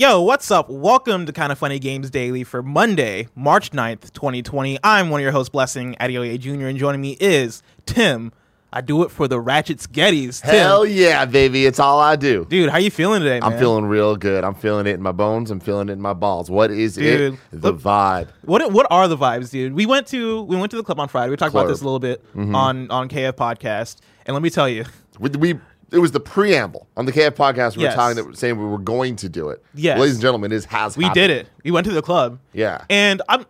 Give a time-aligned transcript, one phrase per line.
[0.00, 0.70] Yo, what's up?
[0.70, 4.78] Welcome to Kinda Funny Games Daily for Monday, March 9th, 2020.
[4.82, 8.32] I'm one of your hosts, Blessing Adeoye Jr., and joining me is Tim.
[8.72, 10.40] I do it for the Ratchet Getties.
[10.40, 11.66] Tim, Hell yeah, baby.
[11.66, 12.46] It's all I do.
[12.48, 13.52] dude, how you feeling today, man?
[13.52, 14.42] I'm feeling real good.
[14.42, 15.50] I'm feeling it in my bones.
[15.50, 16.50] I'm feeling it in my balls.
[16.50, 17.40] What is Dude, it?
[17.52, 18.28] The look- vibe.
[18.46, 19.74] What what are the vibes, dude?
[19.74, 21.28] We went to we went to the club on Friday.
[21.28, 22.54] We talked about this a little bit Mm-hmm.
[22.54, 24.86] on on KF podcast, and let me tell you,
[25.18, 25.60] We, we
[25.92, 27.76] it was the preamble on the KF podcast.
[27.76, 27.92] We Yes.
[27.92, 29.62] were talking that saying we were going to do it.
[29.74, 29.98] Yes.
[29.98, 30.96] ladies and gentlemen, it has.
[30.96, 31.48] we did it.
[31.64, 32.38] We went to the club.
[32.52, 32.84] Yeah.
[32.90, 33.44] and I'm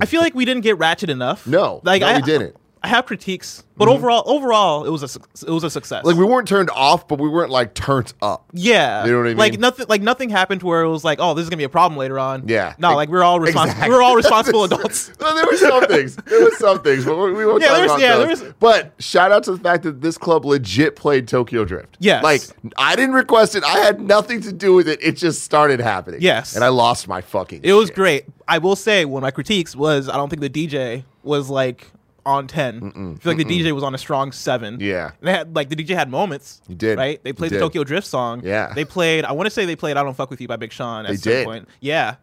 [0.00, 1.46] I feel like we didn't get ratchet enough.
[1.46, 2.56] No, like no, I, we didn't.
[2.82, 3.94] I have critiques, but mm-hmm.
[3.94, 6.02] overall, overall, it was a it was a success.
[6.02, 8.48] Like we weren't turned off, but we weren't like turned up.
[8.54, 9.36] Yeah, You know what I mean.
[9.36, 11.64] Like nothing, like nothing happened to where it was like, oh, this is gonna be
[11.64, 12.48] a problem later on.
[12.48, 12.74] Yeah.
[12.78, 13.72] no, like we're all responsible.
[13.72, 13.94] Exactly.
[13.94, 15.12] We're all responsible adults.
[15.20, 16.16] Well, there were some things.
[16.16, 18.40] There were some things, but we won't Yeah, talk about yeah, those.
[18.40, 21.98] was- But shout out to the fact that this club legit played Tokyo Drift.
[22.00, 22.24] Yes.
[22.24, 22.40] like
[22.78, 23.64] I didn't request it.
[23.64, 25.02] I had nothing to do with it.
[25.02, 26.22] It just started happening.
[26.22, 26.54] Yes.
[26.54, 27.60] and I lost my fucking.
[27.62, 28.24] It was great.
[28.48, 31.86] I will say one of my critiques was I don't think the DJ was like
[32.30, 34.78] on 10 I feel like the DJ was on a strong seven.
[34.80, 35.12] Yeah.
[35.20, 36.60] And they had like the DJ had moments.
[36.68, 36.96] He did.
[36.98, 37.22] right.
[37.24, 37.58] They played the.
[37.58, 38.42] Tokyo Drift song.
[38.44, 38.72] Yeah.
[38.74, 39.24] they played.
[39.24, 41.04] I want to say they played "I Don't Fuck with You" by Big Sean.
[41.06, 41.44] At They some did.
[41.44, 41.68] point.
[41.80, 42.16] Yeah.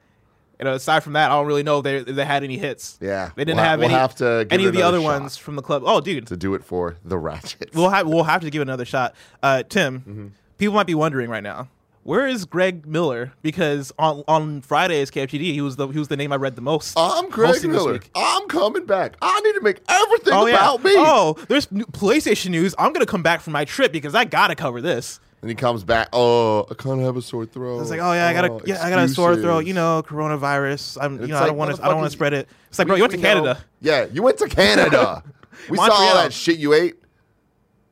[0.59, 2.97] And aside from that, I don't really know if they, if they had any hits.
[2.99, 3.29] Yeah.
[3.35, 3.93] they didn't We'll ha- have we'll any.
[3.99, 5.83] have to give any of the other ones from the club.
[5.85, 7.75] Oh, dude, to do it for the Ratchets.
[7.75, 9.13] we'll have we'll have to give it another shot.
[9.43, 10.27] Uh, Tim, Mm-hmm.
[10.57, 11.67] people might be wondering right now,
[12.07, 13.33] where is Greg Miller?
[13.41, 16.61] Because on on Friday's KFGD, he was the he was the name I read the
[16.61, 16.93] most.
[16.97, 17.99] I'm Greg Miller.
[18.15, 19.17] I'm coming back.
[19.21, 20.55] I need to make everything Oh yeah.
[20.55, 20.93] about me.
[20.95, 22.73] Oh, there's new PlayStation news.
[22.79, 25.19] I'm gonna come back from my trip because I gotta cover this.
[25.41, 26.07] And he comes back.
[26.13, 27.81] Oh, I kind of have a sore throat.
[27.81, 29.65] It's like, oh yeah, I got a Oh, yeah, I got a sore throat.
[29.65, 30.97] You know, coronavirus.
[31.01, 32.47] I'm, you know, I don't want to, I don't want to spread it.
[32.69, 33.65] It's like, bro, you went to we know- Canada.
[33.81, 35.23] Yeah, you went to Canada.
[35.69, 36.95] we saw all that shit you ate.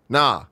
[0.08, 0.46] Nah,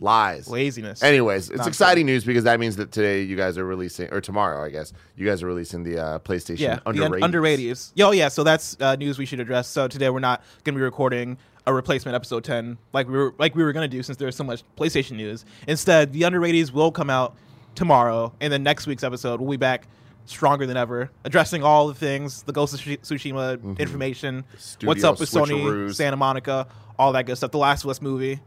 [0.00, 0.48] lies.
[0.48, 1.02] Laziness.
[1.02, 4.20] Anyways, it's Not exciting news because that means that today you guys are releasing, or
[4.20, 7.78] tomorrow, I guess, you guys are releasing the uh, PlayStation yeah, the un- underrated.
[7.94, 8.28] Yo, yeah.
[8.28, 9.68] So that's uh, news we should address.
[9.68, 13.54] So today we're not gonna be recording a replacement episode 10 like we were like
[13.54, 15.44] we were gonna do since there's so much PlayStation news.
[15.66, 17.36] Instead, the under underrated will come out
[17.74, 19.86] tomorrow, and then next week's episode we'll be back
[20.26, 24.44] stronger than ever, addressing all the things, the Ghost of Tsushi- Tsushima information,
[24.84, 25.92] what's up with Sony.
[25.92, 26.66] Santa Monica,
[26.98, 27.50] all that good stuff.
[27.50, 28.40] The Last of Us movie.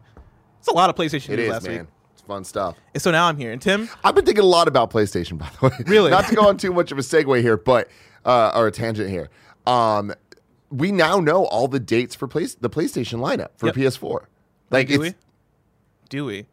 [0.63, 1.79] It's a lot of PlayStation It news is, last man.
[1.79, 1.87] week.
[2.13, 2.77] It's fun stuff.
[2.93, 3.89] And so now I'm here, and Tim.
[4.01, 5.75] I've been thinking a lot about PlayStation, by the way.
[5.85, 6.09] Really?
[6.09, 7.89] Not to go on too much of a segue here, but
[8.23, 9.29] uh, or a tangent here.
[9.67, 10.13] Um,
[10.69, 13.75] we now know all the dates for place the PlayStation lineup for Yep.
[13.75, 14.25] PS4.
[14.69, 15.15] Like do it's, we?
[16.07, 16.45] Do we?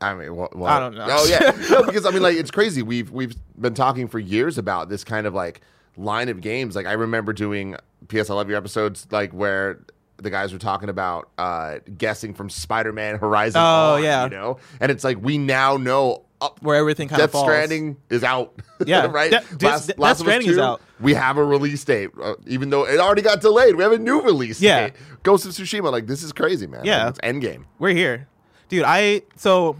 [0.00, 1.08] I mean, well, well, I don't know.
[1.10, 2.82] Oh yeah, no, because I mean, like it's crazy.
[2.82, 5.60] We've we've been talking for years about this kind of like
[5.96, 6.76] line of games.
[6.76, 7.74] Like I remember doing
[8.06, 9.80] PS I Love You episodes, like where
[10.18, 13.60] the guys were talking about uh guessing from Spider-Man Horizon.
[13.62, 14.24] Oh, on, yeah.
[14.24, 16.22] you know, and it's like we now know.
[16.38, 17.46] Up, Where everything kind of Death falls.
[17.46, 18.60] Stranding is out.
[18.84, 19.30] Yeah, right.
[19.30, 20.82] De- Death- Death of Us Stranding is out.
[21.00, 23.74] We have a release date, uh, even though it already got delayed.
[23.74, 24.88] We have a new release Yeah.
[24.88, 24.96] date.
[25.22, 25.90] Ghost of Tsushima.
[25.90, 26.82] Like this is crazy, man.
[26.84, 27.06] Yeah.
[27.06, 27.64] like, it's Endgame.
[27.78, 28.28] We're here,
[28.68, 28.84] dude.
[28.86, 29.78] I so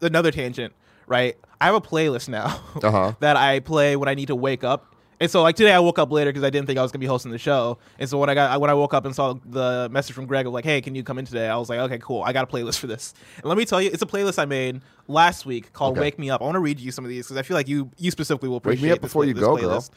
[0.00, 0.72] another tangent,
[1.06, 1.36] right?
[1.60, 3.12] I have a playlist now Uh-huh.
[3.20, 4.91] that I play when I need to wake up.
[5.22, 6.98] And so, like today, I woke up later because I didn't think I was gonna
[7.00, 7.78] be hosting the show.
[8.00, 10.46] And so when I got when I woke up and saw the message from Greg
[10.48, 12.22] of like, "Hey, can you come in today?" I was like, "Okay, cool.
[12.24, 14.46] I got a playlist for this." And let me tell you, it's a playlist I
[14.46, 16.00] made last week called Okay.
[16.00, 17.68] "Wake Me Up." I want to read you some of these because I feel like
[17.68, 19.70] you you specifically will Wake me appreciate up before play- you this go, girl.
[19.70, 19.90] playlist.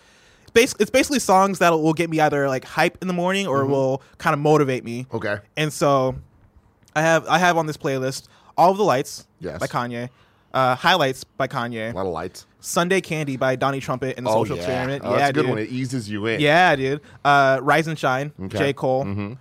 [0.44, 3.47] It's, bas- it's basically songs that will get me either like hype in the morning
[3.47, 5.08] or will kind of motivate me.
[5.12, 5.40] Okay.
[5.58, 6.16] And so
[6.96, 8.28] I have I have on this playlist
[8.58, 9.59] All of the Lights Yes.
[9.59, 10.09] by Kanye,
[10.53, 12.46] uh, Highlights by Kanye, A lot of lights.
[12.66, 15.03] Sunday Candy by Donnie Trumpet and the Social Experiment.
[15.06, 15.50] Oh, yeah, that's a good dude.
[15.50, 15.59] one.
[15.59, 16.40] It eases you in.
[16.40, 17.02] Yeah, dude.
[17.24, 18.58] Uh, Rise and Shine, Okay.
[18.58, 18.74] J.
[18.74, 19.34] Cole, Mm-hmm.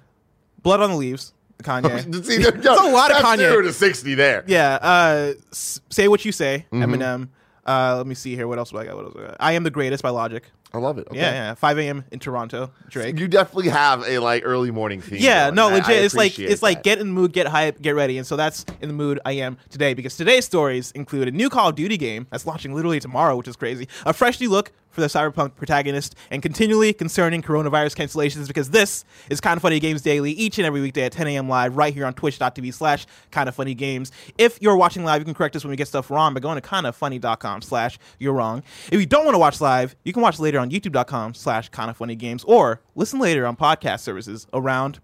[0.63, 2.25] Blood on the Leaves, Kanye.
[2.25, 3.37] See, there- It's a lot of that's Kanye.
[3.39, 4.45] Zero to sixty there.
[4.47, 6.95] yeah, uh, Say What You Say, Mm-hmm.
[6.95, 7.29] Eminem.
[7.67, 8.47] Uh, let me see here.
[8.47, 8.97] What else do I got?
[8.97, 9.37] What else do I got?
[9.41, 10.45] I Am the Greatest by Logic.
[10.75, 11.07] I love it.
[11.09, 11.19] Okay.
[11.19, 11.55] Yeah, yeah.
[11.55, 12.05] 5 a.m.
[12.11, 13.17] in Toronto, Drake.
[13.19, 15.21] You definitely have a like early morning theme.
[15.21, 16.05] Yeah, no, I legit.
[16.05, 18.67] it's like it's like get in the mood, get hype, get ready, and so that's
[18.81, 21.97] in the mood I am today because today's stories include a new Call of Duty
[21.97, 23.89] game that's launching literally tomorrow, which is crazy.
[24.05, 29.05] A fresh new look for the cyberpunk protagonist, and continually concerning coronavirus cancellations because this
[29.29, 31.49] is Kinda Funny Games Daily each and every weekday at 10 a.m.
[31.49, 34.13] live right here on Twitch.tv slash Kinda Funny Games.
[34.39, 36.61] If you're watching live, you can correct us when we get stuff wrong by going
[36.61, 38.63] to kindafunny.com slash you're wrong.
[38.91, 41.95] If you don't want to watch live, you can watch later on youtube.com slash Kinda
[41.95, 45.01] Funny Games or listen later on podcast services around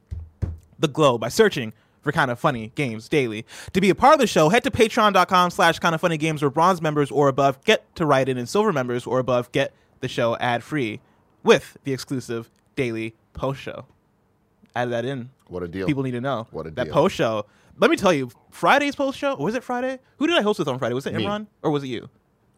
[0.79, 1.73] the globe by searching
[2.03, 3.45] for Kinda Funny games daily.
[3.73, 6.51] To be a part of the show, head to patreon.com slash kinda funny games where
[6.51, 10.09] bronze members or above get to write in and silver members or above get the
[10.09, 11.01] show ad free
[11.43, 13.87] with the exclusive daily post show.
[14.75, 15.31] Add that in.
[15.49, 15.87] What a deal.
[15.87, 16.47] People need to know.
[16.51, 16.85] What a deal.
[16.85, 17.47] That post show.
[17.79, 19.99] Let me tell you, Friday's post show, was it Friday?
[20.19, 20.95] Who did I host with on Friday?
[20.95, 21.25] Was it Me.
[21.25, 22.09] Imran or was it you?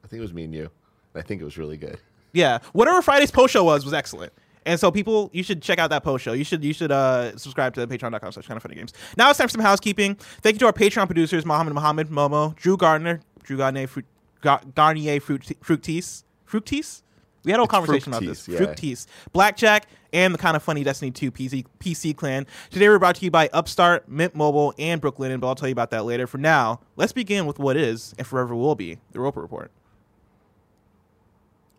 [0.04, 0.70] I think it was me and you.
[1.14, 1.98] I think it was really good.
[2.32, 4.32] Yeah, whatever Friday's post show was was excellent.
[4.64, 6.32] And so people, you should check out that post show.
[6.32, 8.92] You should you should uh, subscribe to patreon.com slash kinda funny games.
[9.16, 10.14] Now it's time for some housekeeping.
[10.40, 14.06] Thank you to our Patreon producers, Mohammed Mohammed, Momo, Drew Gardiner, Drew Garnier, Fruit,
[14.40, 17.02] Garnier Fructis, Fructis?
[17.44, 18.46] We had a whole It's conversation about this.
[18.46, 18.60] Yeah.
[18.60, 22.46] Fructis, Blackjack, and the Kinda Funny Destiny 2 PC, PC clan.
[22.70, 25.72] Today we're brought to you by Upstart, Mint Mobile, and Brooklinen, but I'll tell you
[25.72, 26.28] about that later.
[26.28, 29.72] For now, let's begin with what is, and forever will be, the Roper Report.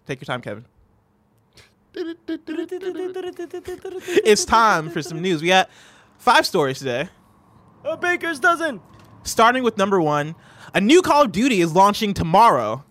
[0.06, 0.66] Take your time, Kevin.
[4.26, 5.42] It's time for some news.
[5.42, 5.70] We got
[6.18, 7.10] five stories today.
[7.86, 8.82] A baker's dozen.
[9.24, 10.36] Starting with number one,
[10.74, 12.84] a new Call of Duty is launching tomorrow.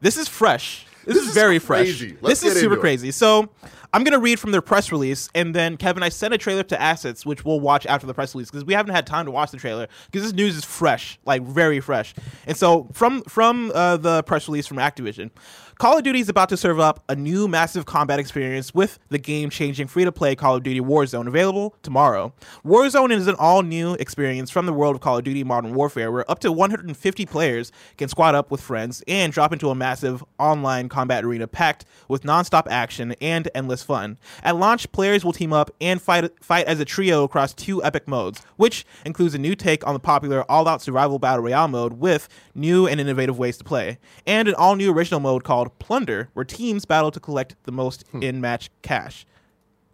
[0.00, 0.86] This is fresh.
[1.04, 2.08] This, This is is very crazy.
[2.10, 2.22] fresh.
[2.22, 2.80] Let's this is super it.
[2.80, 3.10] crazy.
[3.12, 3.48] So
[3.92, 6.80] I'm gonna read from their press release, and then Kevin, I sent a trailer to
[6.80, 9.52] Assets, which we'll watch after the press release because we haven't had time to watch
[9.52, 12.14] the trailer because this news is fresh, like very fresh.
[12.46, 15.30] And so from from uh, the press release from Activision,
[15.78, 19.18] Call of Duty is about to serve up a new massive combat experience with the
[19.18, 22.32] game-changing free-to-play Call of Duty Warzone available tomorrow.
[22.64, 26.28] Warzone is an all-new experience from the world of Call of Duty Modern Warfare, where
[26.30, 30.88] up to 150 players can squad up with friends and drop into a massive online
[30.88, 34.18] combat arena packed with non-stop action and endless fun.
[34.42, 38.08] At launch, players will team up and fight fight as a trio across two epic
[38.08, 42.30] modes, which includes a new take on the popular all-out survival battle royale mode with
[42.54, 46.84] new and innovative ways to play, and an all-new original mode called Plunder, where teams
[46.84, 48.22] battle to collect the most hmm.
[48.22, 49.26] in-match cash.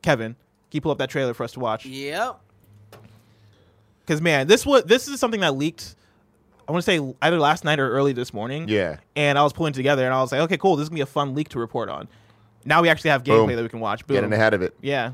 [0.03, 1.87] Kevin, can you pull up that trailer for us to watch?
[1.87, 2.41] Yep.
[4.01, 5.95] Because man, this was this is something that leaked.
[6.69, 8.69] I want to say either last night or early this morning.
[8.69, 8.99] Yeah.
[9.17, 10.77] And I was pulling it together, and I was like, okay, cool.
[10.77, 12.09] This is gonna be a fun leak to report on.
[12.65, 13.57] Now we actually have gameplay Boom.
[13.57, 14.07] that we can watch.
[14.07, 14.17] Boom.
[14.17, 14.75] Getting ahead of it.
[14.81, 15.13] Yeah.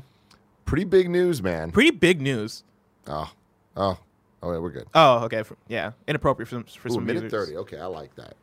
[0.65, 1.71] Pretty big news, man.
[1.71, 2.63] Pretty big news.
[3.07, 3.31] Oh,
[3.75, 3.97] oh,
[4.43, 4.85] oh, yeah, we're good.
[4.93, 5.41] Oh, okay.
[5.41, 5.93] For, yeah.
[6.07, 7.47] Inappropriate for some for Ooh, some minute visitors.
[7.47, 7.57] thirty.
[7.57, 8.35] Okay, I like that.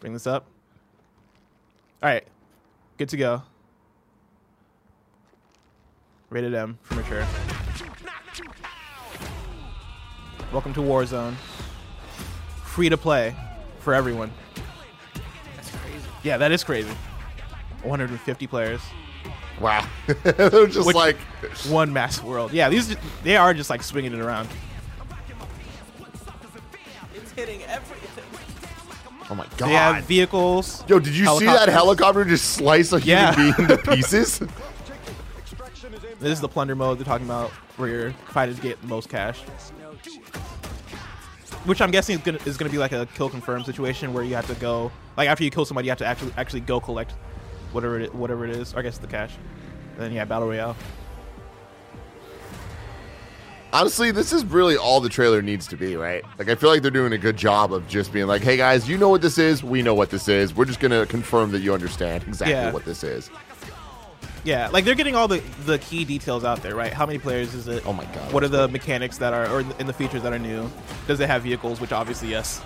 [0.00, 0.46] Bring this up.
[2.02, 2.24] All right.
[2.98, 3.42] Good to go.
[6.30, 7.26] Rated M for mature.
[10.52, 11.34] Welcome to Warzone.
[12.64, 13.34] Free to play
[13.78, 14.32] for everyone.
[15.56, 15.98] That's crazy.
[16.22, 16.90] Yeah, that is crazy.
[17.82, 18.80] 150 players,
[19.60, 19.86] Wow,
[20.24, 21.16] they're just Which- like
[21.68, 22.52] one massive world.
[22.52, 24.48] Yeah, these they are just like swinging it around.
[27.14, 28.03] It's hitting everything.
[29.30, 30.04] Oh my They have god.
[30.04, 30.84] vehicles.
[30.88, 33.34] Yo, did you see that helicopter just slice a human Yeah.
[33.56, 34.40] being to pieces?
[36.20, 39.40] This is the plunder mode they're talking about, where your fighters get the most cash.
[41.64, 44.34] Which I'm guessing is gonna is gonna be like a kill confirm situation where you
[44.34, 47.12] have to go like after you kill somebody you have to actually actually go collect
[47.72, 49.34] whatever it whatever it is or I guess the cash.
[49.94, 50.76] And then yeah, battle royale.
[53.74, 56.22] Honestly, this is really all the trailer needs to be, right?
[56.38, 58.88] Like, I feel like they're doing a good job of just being like, "Hey guys,
[58.88, 59.64] you know what this is.
[59.64, 60.54] We know what this is.
[60.54, 62.70] We're just gonna confirm that you understand exactly Yeah.
[62.70, 63.30] what this is."
[64.44, 66.92] Yeah, like they're getting all the the key details out there, right?
[66.92, 67.82] How many players is it?
[67.84, 70.38] Oh my God, What are the mechanics that are or in the, features that are
[70.38, 70.70] new?
[71.08, 71.80] Does it have vehicles?
[71.80, 72.62] Which obviously yes.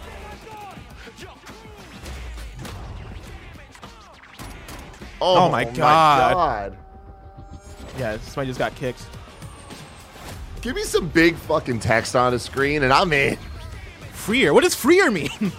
[5.23, 6.35] Oh, oh my God.
[6.35, 6.77] God.
[7.99, 9.07] Yeah, somebody just got kicked.
[10.61, 13.39] Give me some big fucking text on the screen, and I'm in.
[14.13, 14.53] Freer.
[14.53, 15.31] What does freer mean?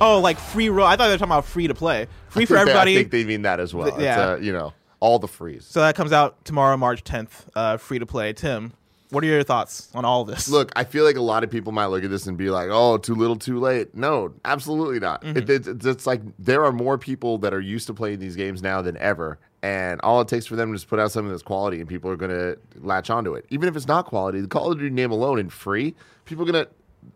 [0.00, 0.86] oh, like free roll.
[0.86, 2.06] I thought they were talking about free to play.
[2.28, 2.94] Free for everybody.
[2.94, 3.86] I think they mean that as well.
[3.86, 4.30] Th- It's, yeah.
[4.30, 5.64] uh, you know, all the frees.
[5.66, 8.32] So that comes out tomorrow, March 10th, uh, free to play.
[8.32, 8.72] Tim,
[9.10, 10.48] what are your thoughts on all this?
[10.48, 12.68] Look, I feel like a lot of people might look at this and be like,
[12.70, 15.22] "Oh, too little, too late." No, absolutely not.
[15.22, 15.38] Mm-hmm.
[15.38, 18.36] It, it's, it's, it's like there are more people that are used to playing these
[18.36, 21.30] games now than ever, and all it takes for them to just put out something
[21.30, 24.40] that's quality, and people are going to latch onto it, even if it's not quality.
[24.40, 26.70] The Call of Duty name alone and free, people are going to,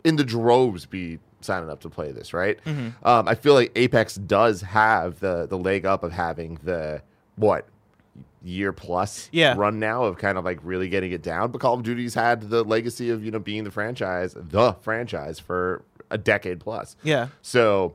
[0.05, 2.33] in the droves, be signing up to play this.
[2.35, 2.59] Right?
[2.65, 3.07] Mm-hmm.
[3.07, 7.03] Um, I feel like Apex does have the the leg up of having the
[7.37, 7.67] what
[8.43, 9.55] year plus Yeah.
[9.57, 11.51] run now of kind of like really getting it down.
[11.51, 15.39] But Call of Duty's had the legacy of you know being the franchise, the franchise
[15.39, 16.95] for a decade plus.
[17.03, 17.29] Yeah.
[17.41, 17.95] So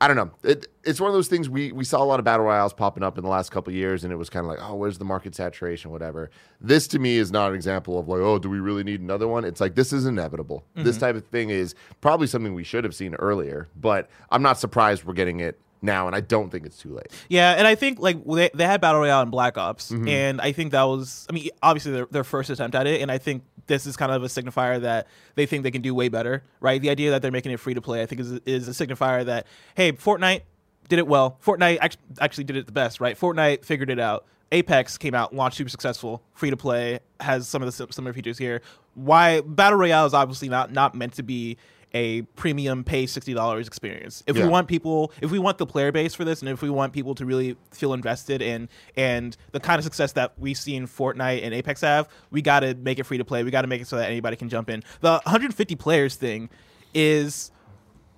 [0.00, 0.30] I don't know.
[0.44, 3.02] It, it's one of those things we we saw a lot of battle royales popping
[3.02, 4.98] up in the last couple of years, and it was kind of like, oh, where's
[4.98, 6.30] the market saturation, whatever.
[6.60, 9.26] This to me is not an example of like, oh, do we really need another
[9.26, 9.44] one?
[9.44, 10.64] It's like this is inevitable.
[10.76, 11.00] This Mm-hmm.
[11.00, 15.02] type of thing is probably something we should have seen earlier, but I'm not surprised
[15.04, 17.06] we're getting it now, and I don't think it's too late.
[17.28, 20.08] Yeah, and I think like they, they had Battle Royale in Black Ops, Mm-hmm.
[20.08, 23.10] and I think that was, I mean, obviously their, their first attempt at it, and
[23.10, 26.08] I think this is kind of a signifier that they think they can do way
[26.08, 26.80] better, right?
[26.80, 29.24] The idea that they're making it free to play, I think, is, is a signifier
[29.26, 30.42] that, hey, Fortnite
[30.88, 31.38] did it well.
[31.44, 33.18] Fortnite act- actually did it the best, right?
[33.18, 34.24] Fortnite figured it out.
[34.50, 38.38] Apex came out, launched super successful, free to play, has some of the similar features
[38.38, 38.62] here.
[38.94, 41.58] Why Battle Royale is obviously not not meant to be
[41.94, 44.22] a premium pay sixty dollars experience.
[44.26, 44.44] If Yeah.
[44.44, 46.92] we want people, if we want the player base for this, and if we want
[46.92, 51.42] people to really feel invested in and the kind of success that we've seen Fortnite
[51.44, 53.42] and Apex have, we got to make it free to play.
[53.42, 54.82] We got to make it so that anybody can jump in.
[55.00, 56.50] The 150 players thing
[56.94, 57.50] is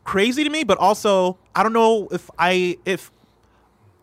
[0.04, 3.12] crazy to me, but also I don't know if I if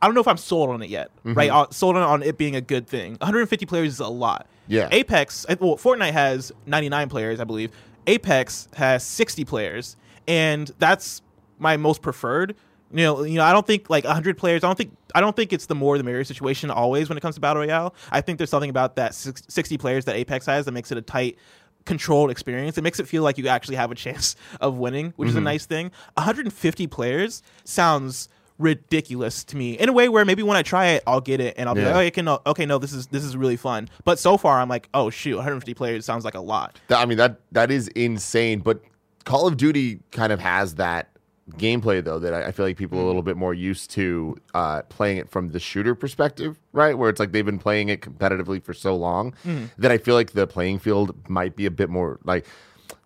[0.02, 1.10] I don't know if I'm sold on it yet.
[1.24, 3.14] Right, uh, sold on, on it being a good thing.
[3.20, 4.48] 150 players is a lot.
[4.68, 4.90] Yeah.
[4.92, 7.72] Apex, well, Fortnite has 99 players, I believe.
[8.08, 9.96] Apex has 60 players,
[10.28, 11.22] and that's
[11.60, 12.56] my most preferred.
[12.92, 14.64] You know, you know, I don't think like 100 players.
[14.64, 17.22] I don't think I don't think it's the more the merrier situation always when it
[17.22, 17.94] comes to battle royale.
[18.12, 21.02] I think there's something about that 60 players that Apex has that makes it a
[21.02, 21.38] tight
[21.86, 22.78] controlled experience.
[22.78, 25.40] It makes it feel like you actually have a chance of winning, which is a
[25.40, 25.46] mm-hmm.
[25.46, 25.92] nice thing.
[26.14, 31.04] 150 players sounds ridiculous to me in a way where maybe when I try it,
[31.06, 33.24] I'll get it and I'll be like, oh, I can, okay, no, this is this
[33.24, 33.90] is really fun.
[34.04, 36.80] But so far, I'm like, oh shoot, 150 players sounds like a lot.
[36.90, 38.60] I mean that that is insane.
[38.60, 38.82] But
[39.26, 41.10] Call of Duty kind of has that
[41.52, 44.36] gameplay though that I, I feel like people are a little bit more used to
[44.54, 46.98] uh, playing it from the shooter perspective, right?
[46.98, 49.34] Where it's like they've been playing it competitively for so long
[49.78, 52.46] that I feel like the playing field might be a bit more like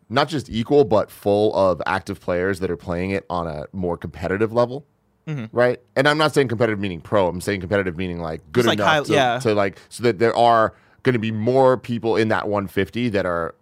[0.09, 3.97] not just equal but full of active players that are playing it on a more
[3.97, 4.85] competitive level.
[5.53, 7.27] Right, and I'm not saying competitive meaning pro.
[7.27, 9.39] I'm saying competitive meaning like good Just like enough high- to, yeah.
[9.39, 10.73] to like so that there are
[11.03, 13.55] going to be more people in that 150 that are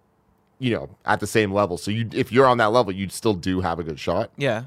[0.58, 3.34] you know at the same level so you if you're on that level you still
[3.34, 4.64] do have a good shot Yeah.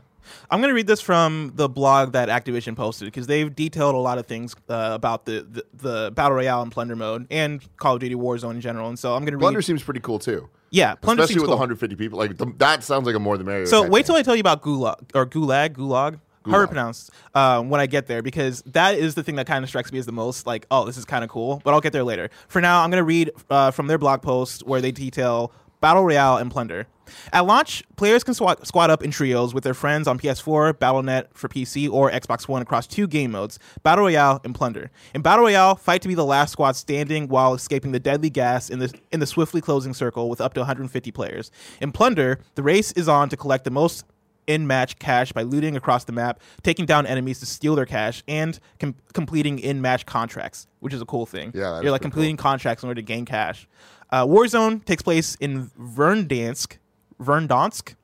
[0.51, 3.99] I'm going to read this from the blog that Activision posted because they've detailed a
[3.99, 7.95] lot of things uh, about the, the, the Battle Royale and Plunder mode and Call
[7.95, 8.89] of Duty Warzone in general.
[8.89, 9.43] And so I'm going to read.
[9.43, 11.57] Plunder seems pretty cool too yeah, Plunder especially seems with cool.
[11.59, 14.15] 150 people like the, that sounds like a more the merrier So wait thing.
[14.15, 16.63] till I tell you about Gulag or Gulag, Gulag, Gulag.
[16.63, 19.69] to pronounce um, when I get there because that is the thing that kind of
[19.69, 21.61] strikes me as the most like, oh, this is kind of cool.
[21.65, 22.31] But I'll get there later.
[22.49, 26.05] For now, I'm going to read uh, from their blog post where they detail Battle
[26.05, 26.87] Royale and Plunder.
[27.33, 31.31] At launch, players can squad, squad up in trios with their friends on PS4, Battle.net
[31.35, 34.91] for PC, or Xbox One across two game modes, Battle Royale and Plunder.
[35.13, 38.71] In Battle Royale, fight to be the last squad standing while escaping the deadly gas
[38.71, 41.51] in the in the swiftly closing circle with up to 150 players.
[41.81, 44.05] In Plunder, the race is on to collect the most
[44.47, 48.59] in-match cash by looting across the map, taking down enemies to steal their cash, and
[48.79, 51.53] com- completing in-match contracts, which is a cool thing.
[51.55, 53.69] Yeah, you're like completing contracts in order to gain cash.
[54.11, 56.77] Uh, Warzone takes place in Verdansk,
[57.21, 57.95] Verdansk,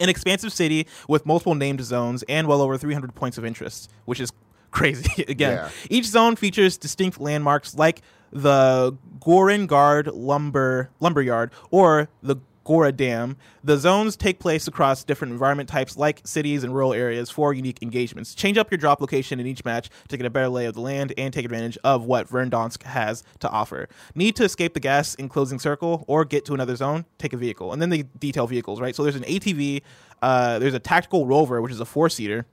[0.00, 4.20] an expansive city with multiple named zones and well over 300 points of interest, which
[4.20, 4.30] is
[4.70, 5.22] crazy.
[5.28, 5.68] Again, Yeah.
[5.90, 8.02] each zone features distinct landmarks like
[8.32, 13.36] the Gorengard Lumber Lumberyard or the Gora Dam.
[13.62, 17.82] The zones take place across different environment types like cities and rural areas for unique
[17.82, 18.34] engagements.
[18.34, 20.80] Change up your drop location in each match to get a better lay of the
[20.80, 23.88] land and take advantage of what Verdansk has to offer.
[24.14, 27.04] Need to escape the gas in closing circle or get to another zone?
[27.18, 27.72] Take a vehicle.
[27.72, 28.96] And then they detail vehicles, right?
[28.96, 29.82] So there's an ATV,
[30.22, 32.46] uh, there's a tactical rover, which is a four seater,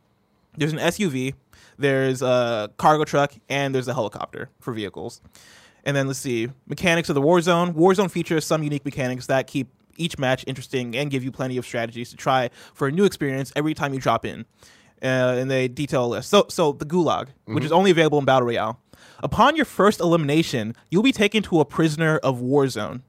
[0.57, 1.33] there's an SUV,
[1.77, 5.21] there's a cargo truck, and there's a helicopter for vehicles.
[5.83, 7.73] And then let's see mechanics of the Warzone.
[7.73, 11.65] Warzone features some unique mechanics that keep each match interesting and give you plenty of
[11.65, 14.45] strategies to try for a new experience every time you drop in.
[15.01, 16.29] Uh, and they detail a list.
[16.29, 18.79] So, so the Gulag, which is only available in Battle Royale.
[19.23, 23.03] Upon your first elimination, you'll be taken to a prisoner of war zone.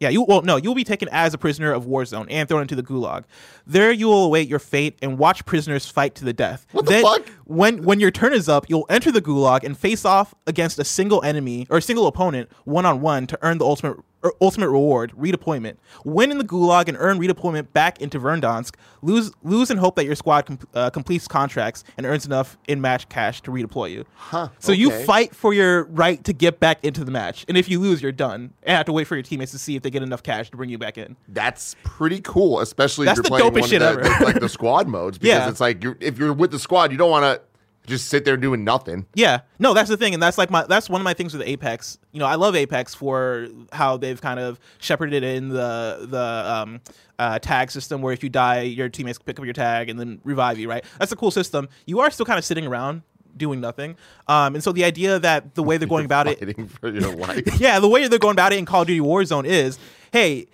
[0.00, 2.62] Yeah, you well no, you'll be taken as a prisoner of war zone and thrown
[2.62, 3.24] into the gulag.
[3.66, 6.66] There you will await your fate and watch prisoners fight to the death.
[6.72, 7.26] What the then, fuck?
[7.44, 10.84] When when your turn is up, you'll enter the gulag and face off against a
[10.84, 14.68] single enemy or a single opponent one on one to earn the ultimate er, ultimate
[14.70, 15.76] reward, redeployment.
[16.04, 18.74] Win in the gulag and earn redeployment back into Verdansk.
[19.02, 22.80] Lose lose and hope that your squad com- uh, completes contracts and earns enough in
[22.80, 24.04] match cash to redeploy you.
[24.14, 27.68] Huh, So you fight for your right to get back into the match, and if
[27.68, 28.52] you lose, you're done.
[28.62, 30.56] And have to wait for your teammates to see if they get enough cash to
[30.56, 31.16] bring you back in.
[31.28, 34.40] that's pretty cool especially That's if the you're playing one shit of the, the- like
[34.40, 35.48] the squad modes because Yeah.
[35.48, 37.42] it's like you're, if you're with the squad you don't want to
[37.86, 40.88] just sit there doing nothing Yeah, no, that's the thing, and that's like my that's
[40.88, 41.98] one of my things with Apex.
[42.12, 46.80] You know, I love Apex for how they've kind of shepherded in the the um,
[47.18, 50.20] uh, tag system, where if you die, your teammates pick up your tag and then
[50.24, 50.68] revive you.
[50.68, 51.68] Right, that's a cool system.
[51.86, 53.02] You are still kind of sitting around
[53.36, 53.96] doing nothing,
[54.28, 57.14] um, and so the idea that the way they're going about it fighting for your
[57.14, 59.78] life yeah, the way they're going about it in Call of Duty Warzone is,
[60.12, 60.46] hey,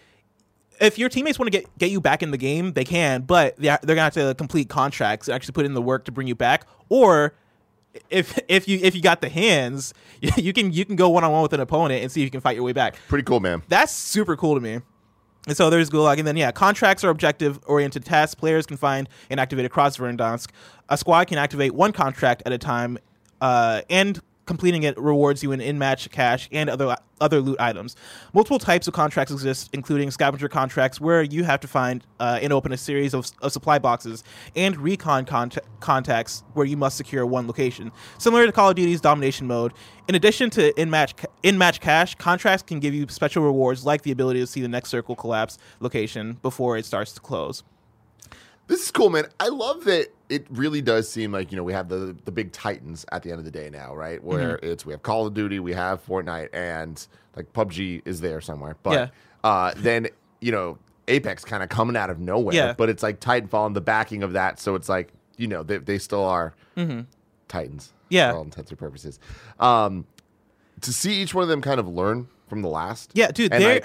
[0.80, 3.56] if your teammates want to get get you back in the game, they can, but
[3.56, 6.34] they're, they're gonna have to complete contracts, actually put in the work to bring you
[6.34, 7.34] back, or
[8.08, 11.32] if if you if you got the hands, you can you can go one on
[11.32, 12.96] one with an opponent and see if you can fight your way back.
[13.08, 14.80] pretty cool man That's super cool to me.
[15.46, 19.40] And so there's Gulag, and then yeah, contracts are objective-oriented tasks players can find and
[19.40, 20.50] activate across Verdansk.
[20.90, 22.99] A squad can activate one contract at a time,
[23.40, 24.20] uh, and
[24.50, 27.95] completing it rewards you in in-match cash and other other loot items.
[28.35, 32.52] Multiple types of contracts exist, including scavenger contracts, where you have to find uh, and
[32.52, 34.25] open a series of, of supply boxes,
[34.57, 37.92] and recon cont- contacts, where you must secure one location.
[38.19, 39.73] Similar to Call of Duty's domination mode,
[40.09, 44.11] in addition to in-match ca- in-match cash, contracts can give you special rewards like the
[44.11, 47.62] ability to see the next circle collapse location before it starts to close.
[48.66, 49.26] This is cool, man.
[49.38, 52.52] I love that it really does seem like, you know, we have the the big
[52.52, 54.22] titans at the end of the day now, right?
[54.22, 54.66] Where Mm-hmm.
[54.66, 57.06] it's we have Call of Duty, we have Fortnite, and
[57.37, 58.76] like PUBG is there somewhere.
[58.82, 59.08] But Yeah.
[59.44, 60.08] uh then,
[60.40, 62.54] you know, Apex kind of coming out of nowhere.
[62.54, 62.72] Yeah.
[62.72, 64.60] But it's like Titanfall and the backing of that.
[64.60, 66.54] So it's like, you know, they they still are
[67.49, 67.87] titans.
[67.88, 67.92] Mm-hmm.
[68.10, 68.30] Yeah.
[68.32, 69.18] For all intents and purposes.
[69.58, 70.06] Um
[70.82, 73.10] to see each one of them kind of learn from the last.
[73.14, 73.84] Yeah, dude, and like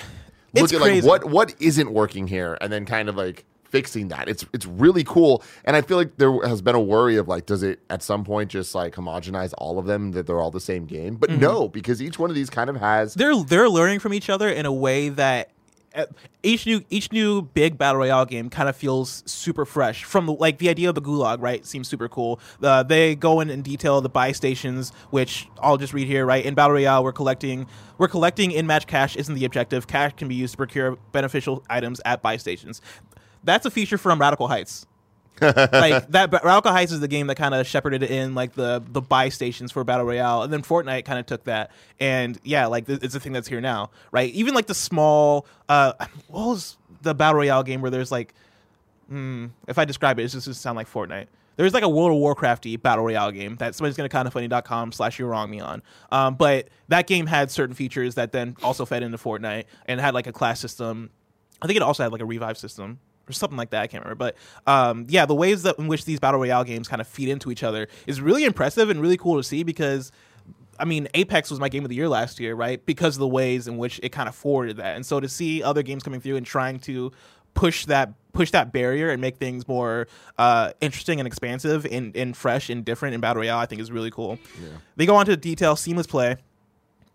[0.54, 1.08] look it's at like crazy.
[1.08, 3.44] what what isn't working here and then kind of like
[3.76, 4.30] fixing that.
[4.30, 5.44] It's it's really cool.
[5.66, 8.24] And i feel like there has been a worry of like does it at some
[8.24, 11.16] point just like homogenize all of them that they're all the same game?
[11.16, 11.42] But Mm-hmm.
[11.42, 14.48] no because each one of these kind of has they're they're learning from each other
[14.48, 15.50] in a way that
[15.96, 16.06] uh,
[16.44, 20.34] each new each new big battle royale game kind of feels super fresh from the,
[20.34, 22.40] like the idea of the gulag right seems super cool.
[22.62, 26.46] Uh, they go in in detail the buy stations which i'll just read here right?
[26.46, 27.66] In battle royale we're collecting
[27.98, 29.88] we're collecting in-match cash isn't the objective.
[29.88, 32.82] Cash can be used to procure beneficial items at buy stations
[33.46, 34.86] that's a feature from radical heights.
[35.42, 39.02] Like that Radical Heights is the game that kind of shepherded in like the the
[39.02, 41.72] buy stations for battle royale and then Fortnite kind of took that.
[42.00, 44.34] And yeah like th- it's a thing that's here now right?
[44.34, 45.94] Even like the small uh
[46.28, 48.34] what was the battle royale game where there's like
[49.12, 51.28] mm, if I describe it it's just gonna sound like Fortnite.
[51.58, 55.28] There's like a World of Warcrafty battle royale game that somebody's gonna kindafunny.com slash you're
[55.28, 55.84] wrong me on.
[56.14, 60.14] Um but that game had certain features that then also fed into Fortnite and had
[60.14, 61.10] like a class system.
[61.62, 63.82] I think it also had like a revive system or something like that.
[63.82, 64.36] I can't remember, but
[64.72, 67.52] um, yeah, the ways that in which these battle royale games kind of feed into
[67.52, 70.12] each other is really impressive and really cool to see because.
[70.78, 72.86] I mean, Apex was my game of the year last year, right?
[72.86, 75.64] Because of the ways in which it kind of forwarded that, and so to see
[75.64, 77.14] other games coming through and trying to
[77.54, 82.36] push that push that barrier and make things more uh, interesting and expansive and, and
[82.36, 84.38] fresh and different in battle royale, I think is really cool.
[84.98, 86.36] They go on to detail seamless play,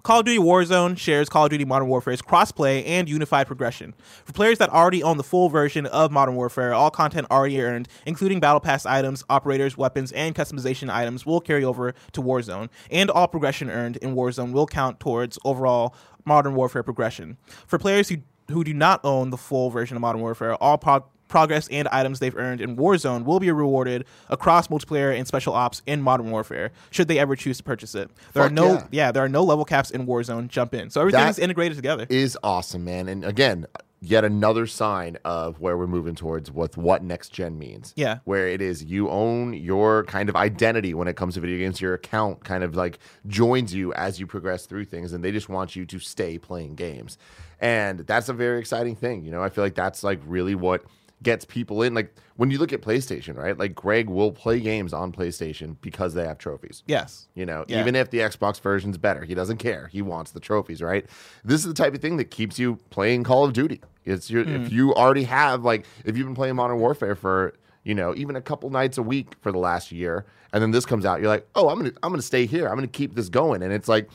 [0.02, 3.94] Call of Duty Warzone shares Call of Duty Modern Warfare's crossplay and unified progression.
[4.24, 7.86] For players that already own the full version of Modern Warfare, all content already earned,
[8.06, 13.10] including Battle Pass items, operators, weapons, and customization items, will carry over to Warzone, and
[13.10, 17.36] all progression earned in Warzone will count towards overall Modern Warfare progression.
[17.66, 18.18] For players who,
[18.50, 22.18] who do not own the full version of Modern Warfare, all prog- progress and items
[22.18, 26.72] they've earned in Warzone will be rewarded across multiplayer and special ops in Modern Warfare,
[26.90, 28.10] should they ever choose to purchase it.
[28.34, 28.86] There Fuck are no yeah.
[28.90, 30.48] yeah, there are no level caps in Warzone.
[30.48, 30.90] Jump in.
[30.90, 32.06] So everything's That integrated together.
[32.10, 33.66] is awesome man and again
[34.02, 38.20] yet another sign of where we're moving towards with what next gen means Yeah.
[38.24, 41.82] where it is you own your kind of identity when it comes to video games
[41.82, 45.50] your account kind of like joins you as you progress through things and they just
[45.50, 47.18] want you to stay playing games
[47.60, 50.82] and that's a very exciting thing you know i feel like that's like really what
[51.22, 54.94] gets people in like when you look at playstation right like greg will play games
[54.94, 57.28] on playstation because they have trophies yes.
[57.34, 57.80] you know, Yeah.
[57.80, 59.88] even if the Xbox version's better, he doesn't care.
[59.92, 61.04] He wants the trophies, right?
[61.44, 63.82] This is the type of thing that keeps you playing Call of Duty.
[64.06, 64.64] It's your Hmm.
[64.64, 67.52] if you already have like if you've been playing Modern Warfare for
[67.84, 70.86] you know even a couple nights a week for the last year, and then this
[70.86, 72.66] comes out, you're like, oh, I'm gonna I'm gonna stay here.
[72.68, 74.08] I'm gonna keep this going, and it's like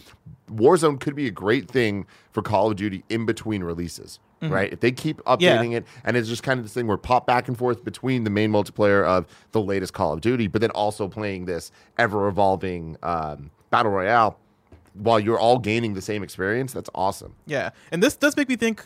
[0.52, 4.20] Warzone could be a great thing for Call of Duty in between releases.
[4.42, 5.42] Right, if they keep Mm-hmm.
[5.42, 5.58] Yeah.
[5.58, 8.26] updating it, and it's just kind of this thing where pop back and forth between
[8.26, 12.28] the main multiplayer of the latest Call of Duty, but then also playing this ever
[12.28, 14.38] evolving um, battle royale
[14.94, 16.74] while you're all gaining the same experience.
[16.74, 17.34] That's awesome.
[17.48, 17.72] Yeah.
[17.92, 18.86] And this does make me think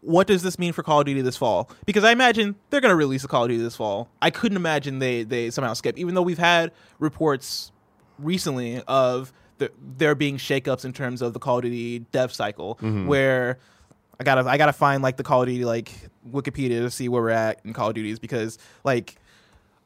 [0.00, 1.70] what does this mean for Call of Duty this fall?
[1.84, 4.08] Because I imagine they're going to release a Call of Duty this fall.
[4.20, 7.70] I couldn't imagine they they somehow skip even though we've had reports
[8.18, 12.74] recently of the, there being shakeups in terms of the Call of Duty dev cycle
[13.06, 13.58] where
[14.18, 15.92] I gotta I gotta find like the Call of Duty like
[16.30, 19.16] Wikipedia to see where we're at in Call of Duties because like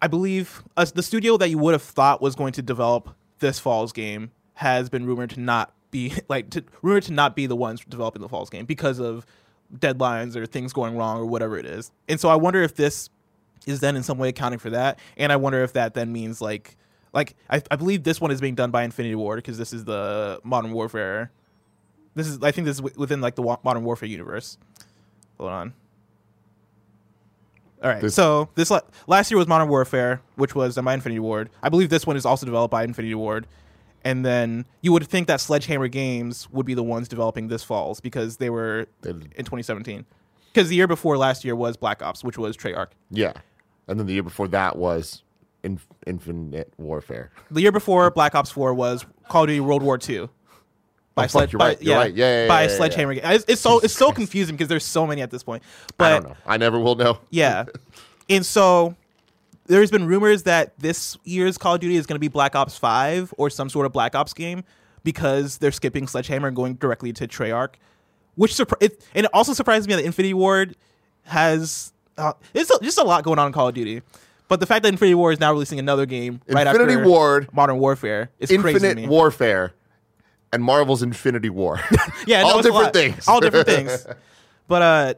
[0.03, 3.59] I believe uh, the studio that you would have thought was going to develop this
[3.59, 7.57] fall's game has been rumored to not be like to, rumored to not be the
[7.57, 9.27] ones developing the fall's game because of
[9.75, 11.91] deadlines or things going wrong or whatever it is.
[12.09, 13.11] And so I wonder if this
[13.67, 16.41] is then in some way accounting for that, and I wonder if that then means
[16.41, 16.77] like
[17.13, 19.85] like I, I believe this one is being done by Infinity Ward because this is
[19.85, 21.31] the Modern Warfare.
[22.15, 24.59] This is I think this is within like the wa- Modern Warfare universe.
[25.39, 25.75] Hold on.
[27.83, 28.01] All right.
[28.03, 31.49] This- so this la- last year was Modern Warfare, which was done by Infinity Ward.
[31.63, 33.47] I believe this one is also developed by Infinity Ward.
[34.05, 38.01] And then you would think that Sledgehammer Games would be the ones developing this falls
[38.01, 40.05] because they were They- in 2017.
[40.53, 42.89] Because the year before last year was Black Ops, which was Treyarch.
[43.11, 43.35] Yeah.
[43.87, 45.23] And then the year before that was
[45.63, 47.31] Inf- Infinite Warfare.
[47.51, 50.29] The year before Black Ops 4 was Call of Duty World War II.
[51.33, 52.15] By Oh, you're by- right, you're right.
[52.15, 53.13] Yeah, yeah, by yeah, yeah, Sledgehammer.
[53.13, 55.63] It's, it's so it's so confusing because there's so many at this point.
[55.63, 56.37] I But don't know.
[56.47, 57.19] I never will know.
[57.31, 57.65] yeah,
[58.29, 58.95] and so
[59.67, 62.77] there's been rumors that this year's Call of Duty is going to be Black Ops
[62.77, 64.65] 5 or some sort of Black Ops game
[65.05, 67.75] because they're skipping Sledgehammer and going directly to Treyarch,
[68.35, 70.75] which surpri- it, and it also surprises me that Infinity Ward
[71.25, 74.03] has uh, it's just a lot going on in Call of Duty.
[74.49, 77.49] But the fact that Infinity Ward is now releasing another game right Infinity after Ward,
[77.55, 79.07] Modern Warfare is crazy to Infinite me.
[79.09, 79.73] Warfare,
[80.53, 81.81] and Marvel's Infinity War.
[82.27, 83.27] Yeah, all it's different things.
[83.29, 84.07] All different things.
[84.69, 85.15] But uh,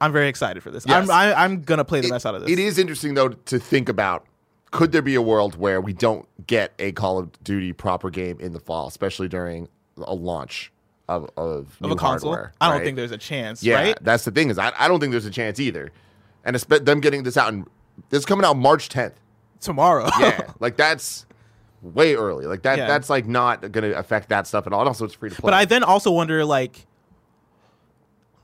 [0.00, 0.84] I'm very excited for this.
[0.88, 2.50] I'm I, I'm gonna play the mess out of this.
[2.50, 4.26] It is interesting though to think about.
[4.70, 8.38] Could there be a world where we don't get a Call of Duty proper game
[8.40, 10.70] in the fall, especially during a launch
[11.08, 12.32] of of, of a console.
[12.32, 12.84] hardware, I don't right?
[12.84, 13.62] think there's a chance.
[13.62, 13.98] Yeah, Right?
[14.02, 15.90] that's the thing is I, I don't think there's a chance either,
[16.44, 17.66] and espe- them getting this out and
[18.10, 19.14] this is coming out March 10th.
[19.60, 20.08] Tomorrow.
[20.20, 21.24] Yeah, like that's
[21.82, 22.46] way early.
[22.46, 22.86] Like that Yeah.
[22.86, 24.80] that's like not going to affect that stuff at all.
[24.80, 25.46] And also, it's free to play.
[25.48, 26.86] but I then also wonder like.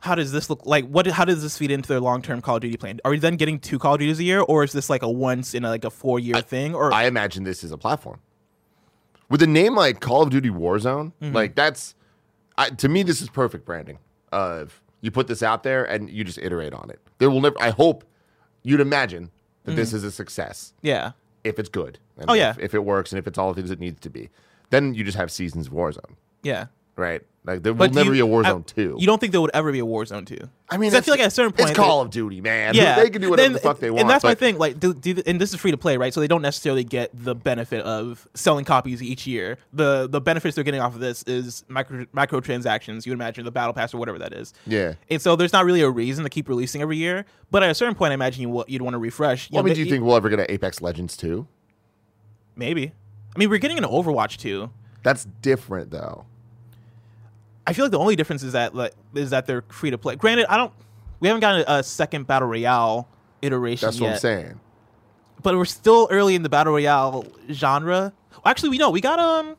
[0.01, 0.87] How does this look like?
[0.87, 1.07] What?
[1.07, 3.01] How does this feed into their long-term Call of Duty plan?
[3.07, 5.11] Are we then getting two Call of Duties a year, or is this like a
[5.11, 6.75] once in a, like a four-year thing?
[6.75, 8.21] Or I imagine this is a platform
[9.31, 11.13] with a name like Call of Duty Warzone.
[11.23, 11.35] Mm-hmm.
[11.35, 11.95] Like that's
[12.59, 13.99] I, to me, this is perfect branding.
[14.31, 17.01] Of you put this out there and you just iterate on it.
[17.17, 17.57] There will never.
[17.59, 18.05] I hope
[18.63, 19.31] you'd imagine
[19.65, 21.13] that this is a success yeah,
[21.45, 21.99] if it's good.
[22.19, 22.31] And.
[22.31, 22.51] Oh, yeah.
[22.51, 24.31] if, if it works and if it's all the things it needs to be.
[24.71, 26.67] Then you just have seasons of Warzone, yeah.
[26.97, 27.23] Right?
[27.47, 28.97] Like there But will never you- be a Warzone I- two.
[28.99, 30.39] You don't think there would ever be a Warzone two?
[30.71, 32.75] I mean, I feel like at a certain point, it's Call of Duty, man.
[32.75, 34.01] yeah, they can do whatever Then- the fuck they want.
[34.01, 34.57] And that's my thing.
[34.57, 36.15] Like, do, do, and this is free to play, right?
[36.15, 39.59] So they don't necessarily get the benefit of selling copies each year.
[39.75, 43.05] The the benefits they're getting off of this is micro microtransactions.
[43.05, 44.55] You would imagine the battle pass or whatever that is.
[44.67, 44.95] Yeah.
[45.11, 47.27] And so there's not really a reason to keep releasing every year.
[47.51, 49.51] But at a certain point, I imagine you you'd want to refresh.
[49.51, 51.47] Well, I mean, do you think we'll ever get an Apex Legends two?
[52.57, 52.93] maybe?
[53.35, 54.71] I mean, we're getting an Overwatch two.
[55.03, 56.25] That's different, though.
[57.67, 60.17] I feel like the only difference is that like is that they're free to play.
[60.17, 60.73] Granted, I don't.
[61.21, 63.09] We haven't gotten a, a second battle royale
[63.43, 64.07] iteration That's yet.
[64.07, 64.61] what I'm saying.
[65.43, 68.13] but we're still early in the battle royale genre.
[68.45, 69.57] Actually, we know we got um.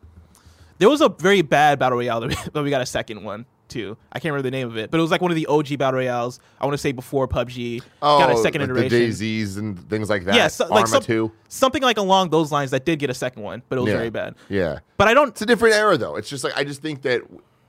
[0.78, 3.46] There was a very bad battle royale, that we- but we got a second one
[3.68, 3.98] too.
[4.12, 5.80] I can't remember the name of it, but it was like one of the OG
[5.80, 6.40] battle royales.
[6.62, 9.00] I want to say before PUBG Oh, got a second like iteration.
[9.00, 10.36] the DayZs and things like that.
[10.36, 11.32] yeah, so, Arma like some- two.
[11.48, 13.98] something like along those lines that did get a second one, but it was Yeah.
[13.98, 14.36] very bad.
[14.50, 15.30] Yeah, But I don't.
[15.30, 16.16] it's a different era, though.
[16.16, 17.22] It's just like I just think that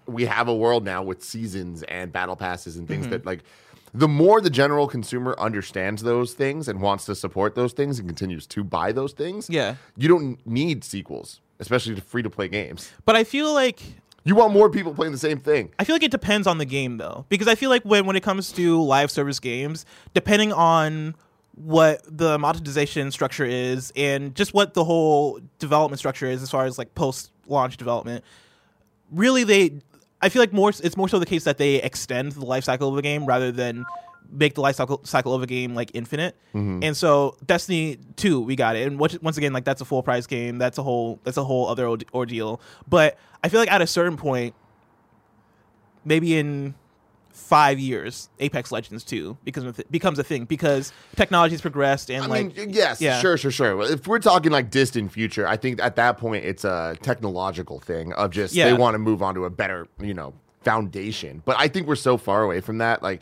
[0.06, 3.02] we have a world now with seasons and battle passes and Mm-hmm.
[3.02, 3.40] things that like.
[3.94, 8.06] The more the general consumer understands those things and wants to support those things and
[8.06, 9.76] continues to buy those things, Yeah.
[9.96, 12.90] you don't need sequels, especially to free to play games.
[13.06, 13.80] But I feel like
[14.24, 15.70] You want more people playing the same thing.
[15.78, 18.16] I feel like it depends on the game though, because I feel like when when
[18.16, 21.14] it comes to live service games, depending on
[21.54, 26.66] what the monetization structure is and just what the whole development structure is as far
[26.66, 28.22] as like post launch development,
[29.10, 29.70] really they
[30.22, 32.88] I feel like more it's more so the case that they extend the life cycle
[32.88, 33.84] of a game rather than
[34.30, 36.36] make the life cycle cycle of a game like infinite.
[36.54, 36.80] Mm-hmm.
[36.82, 38.86] And so Destiny 2 we got it.
[38.86, 40.58] And once once again like that's a full price game.
[40.58, 42.60] That's a whole that's a whole other orde- ordeal.
[42.88, 44.54] But I feel like at a certain point
[46.04, 46.74] maybe in
[47.36, 52.24] 5 years Apex Legends 2 becomes a th- becomes a thing because technology's progressed and
[52.24, 53.20] I like mean, yes, yeah.
[53.20, 53.82] sure, sure, sure.
[53.82, 58.12] If we're talking like distant future, I think at that point it's a technological thing
[58.14, 58.64] of just Yeah.
[58.66, 61.42] they want to move on to a better, you know, foundation.
[61.44, 63.02] But I think we're so far away from that.
[63.02, 63.20] Like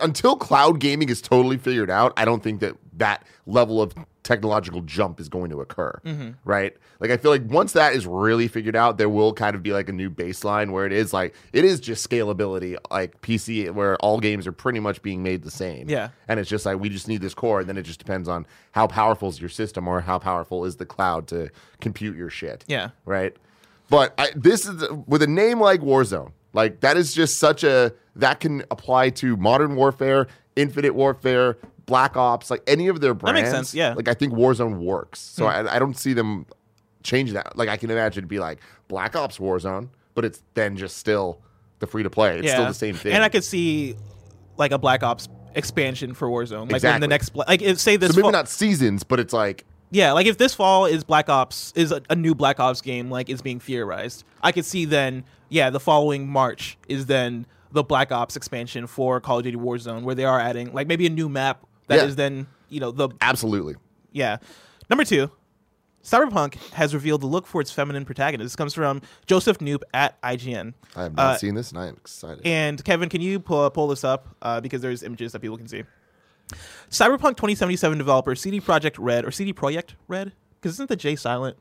[0.00, 4.80] until cloud gaming is totally figured out, I don't think that that level of technological
[4.82, 6.00] jump is going to occur.
[6.04, 6.30] Mm-hmm.
[6.44, 6.76] Right?
[7.00, 9.72] Like I feel like once that is really figured out, there will kind of be
[9.72, 13.96] like a new baseline where it is like it is just scalability, like PC, where
[13.96, 15.88] all games are pretty much being made the same.
[15.88, 16.08] Yeah.
[16.28, 18.46] And it's just like we just need this core, and then it just depends on
[18.72, 22.64] how powerful is your system or how powerful is the cloud to compute your shit.
[22.66, 22.90] Yeah.
[23.04, 23.36] Right.
[23.90, 27.92] But I, this is with a name like Warzone, like that is just such a
[28.16, 33.38] that can apply to Modern Warfare, Infinite Warfare, Black Ops, like any of their brands.
[33.38, 33.94] That makes sense, yeah.
[33.94, 35.68] Like I think Warzone works, so hmm.
[35.68, 36.46] I, I don't see them
[37.02, 37.56] change that.
[37.56, 41.40] Like I can imagine it'd be like Black Ops Warzone, but it's then just still
[41.80, 42.38] the free to play.
[42.38, 43.12] It's still the same thing.
[43.12, 43.96] And I could see
[44.56, 46.66] like a Black Ops expansion for Warzone.
[46.66, 47.00] Like Exactly.
[47.00, 50.12] the next like if, say this so maybe fall- not seasons, but it's like Yeah,
[50.12, 53.28] like if this fall is Black Ops is a, a new Black Ops game, like
[53.28, 58.10] is being theorized, I could see then, yeah, the following March is then the Black
[58.10, 61.28] Ops expansion for Call of Duty Warzone, where they are adding like maybe a new
[61.28, 62.14] map that is Yeah.
[62.16, 63.74] then you know the absolutely.
[64.10, 64.38] yeah.
[64.90, 65.30] Number two,
[66.02, 68.44] Cyberpunk has revealed the look for its feminine protagonist.
[68.52, 70.74] This comes from Joseph Knoop at IGN.
[70.96, 72.44] I have not Uh, seen this, and I am excited.
[72.44, 75.68] And Kevin, can you pull pull this up uh, because there's images that people can
[75.68, 75.84] see.
[76.90, 81.56] Cyberpunk 2077 developer CD Projekt Red or CD Projekt Red because isn't the J silent?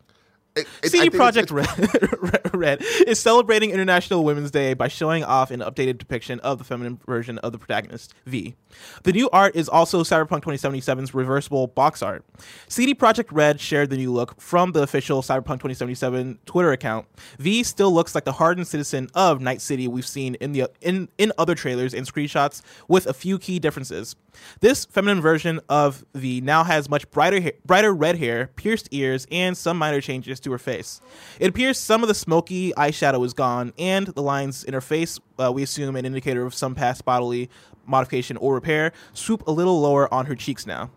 [0.55, 1.51] It- it- CD Projekt
[2.51, 6.63] Red, Red is celebrating International Women's Day by showing off an updated depiction of the
[6.63, 8.55] feminine version of the protagonist, V.
[9.03, 12.23] The new art is also Cyberpunk 2077's reversible box art.
[12.67, 17.07] CD Projekt Red shared the new look from the official Cyberpunk 2077 Twitter account.
[17.39, 21.09] V still looks like the hardened citizen of Night City we've seen in the in
[21.17, 24.15] in other trailers and screenshots, with a few key differences.
[24.61, 29.55] This feminine version of V now has much brighter, brighter red hair, pierced ears, and
[29.55, 31.01] some minor changes to her face.
[31.39, 35.19] It appears some of the smoky eyeshadow is gone, and the lines in her face,
[35.39, 37.49] uh, we assume an indicator of some past bodily
[37.85, 40.89] modification or repair, swoop a little lower on her cheeks now.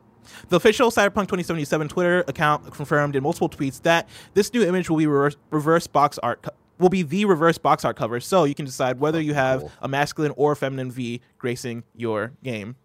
[0.48, 4.96] The official Cyberpunk 2077 Twitter account confirmed in multiple tweets that this new image will
[4.98, 6.42] be reverse, reverse box art.
[6.42, 9.72] Co- will be the reverse box art cover, so you can decide whether you have
[9.80, 12.76] a masculine or feminine V gracing your game.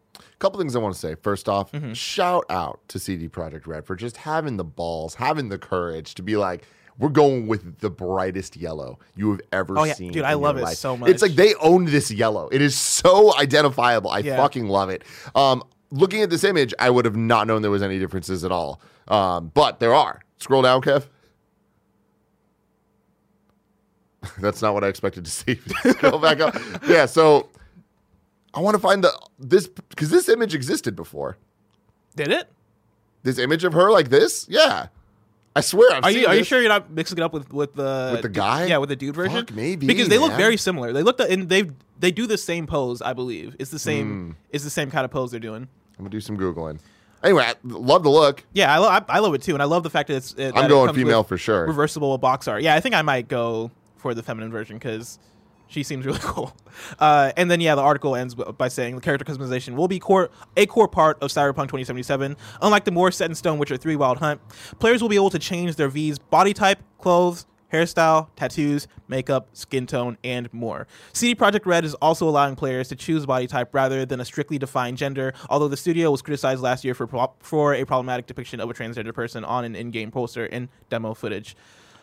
[0.42, 1.16] Couple things I want to say.
[1.16, 1.94] First off, Mm-hmm.
[1.94, 6.24] shout out to CD Projekt Red for just having the balls, having the courage to
[6.24, 6.66] be like,
[6.98, 9.94] we're going with the brightest yellow you have ever Oh, yeah.
[9.94, 10.12] seen.
[10.12, 10.78] Dude, I love it life.
[10.78, 11.10] so much.
[11.10, 12.50] It's like they own this yellow.
[12.52, 14.12] It is so identifiable.
[14.12, 14.36] I Yeah.
[14.38, 15.04] fucking love it.
[15.34, 18.52] Um, looking at this image, I would have not known there was any differences at
[18.52, 18.82] all.
[19.08, 20.20] Um, but there are.
[20.38, 21.08] Scroll down, Kev.
[24.40, 25.56] That's not what I expected to see.
[25.92, 26.56] Scroll back up.
[26.88, 27.48] Yeah, so
[28.54, 31.38] I want to find the this because this image existed before.
[32.16, 32.50] Did it?
[33.24, 34.48] This image of her like this?
[34.50, 34.88] Yeah.
[35.56, 37.76] I swear I've Are you are you sure you're not mixing it up with with
[37.76, 38.66] the With the guy?
[38.66, 39.46] Yeah, with the dude version.
[39.46, 40.94] Fuck, maybe, because they look very similar.
[40.94, 43.02] They look the, and they they do the same pose.
[43.02, 44.08] I believe it's the same.
[44.08, 44.32] Hmm.
[44.50, 45.64] It's the same kind of pose they're doing.
[45.64, 46.80] I'm gonna do some googling.
[47.24, 48.44] Anyway, I love the look.
[48.54, 50.34] Yeah, I, lo- I, I love it too, and I love the fact that it's.
[50.34, 51.68] It, I'm that going female for sure.
[51.68, 52.64] Reversible box art.
[52.64, 55.20] Yeah, I think I might go for the feminine version because
[55.72, 56.56] she seems really cool.
[57.00, 60.30] Uh, and then yeah, the article ends by saying the character customization will be core
[60.58, 62.36] a core part of Cyberpunk 2077.
[62.62, 64.42] Unlike the more set in stone Witcher 3 Wild Hunt,
[64.80, 67.48] players will be able to change their V's body type, clothes.
[67.72, 70.88] Hairstyle, tattoos, makeup, skin tone, and more.
[71.14, 74.58] CD Projekt Red is also allowing players to choose body type rather than a strictly
[74.58, 78.60] defined gender, although the studio was criticized last year for, pro- for a problematic depiction
[78.60, 81.56] of a transgender person on an in game poster and demo footage.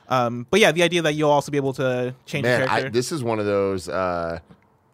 [0.08, 2.80] Um, but yeah, the idea that you'll also be able to change Man, your I,
[2.80, 2.90] character.
[2.90, 4.38] this is one of those uh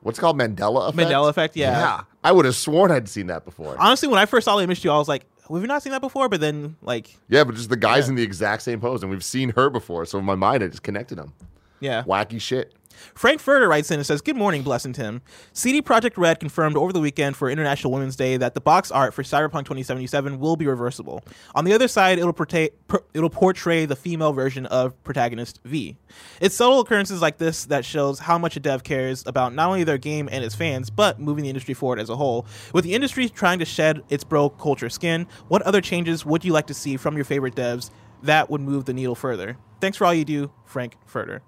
[0.00, 1.08] what's called Mandela effect.
[1.10, 1.70] Mandela effect, yeah.
[1.70, 2.00] Yeah.
[2.22, 3.76] I would have sworn I'd seen that before.
[3.78, 6.00] Honestly, when I first saw the image too, I was like, "We've not seen that
[6.00, 8.10] before?" But then, like, yeah, but just the guys Yeah.
[8.10, 10.04] in the exact same pose, and we've seen her before.
[10.06, 11.32] So in my mind, I just connected them.
[11.80, 12.02] Yeah.
[12.04, 12.74] Wacky shit.
[13.14, 15.22] Frank Furter writes in and says, Good morning, Bless and Tim.
[15.52, 19.14] CD Projekt Red confirmed over the weekend for International Women's Day that the box art
[19.14, 21.22] for Cyberpunk 2077 will be reversible.
[21.54, 22.70] On the other side, it'll, portray,
[23.12, 25.96] it'll portray the female version of protagonist V.
[26.40, 29.84] It's subtle occurrences like this that shows how much a dev cares about not only
[29.84, 32.46] their game and its fans, but moving the industry forward as a whole.
[32.72, 36.52] With the industry trying to shed its bro culture skin, what other changes would you
[36.52, 37.90] like to see from your favorite devs
[38.22, 39.56] that would move the needle further?
[39.80, 41.40] Thanks for all you do, Frank Furter.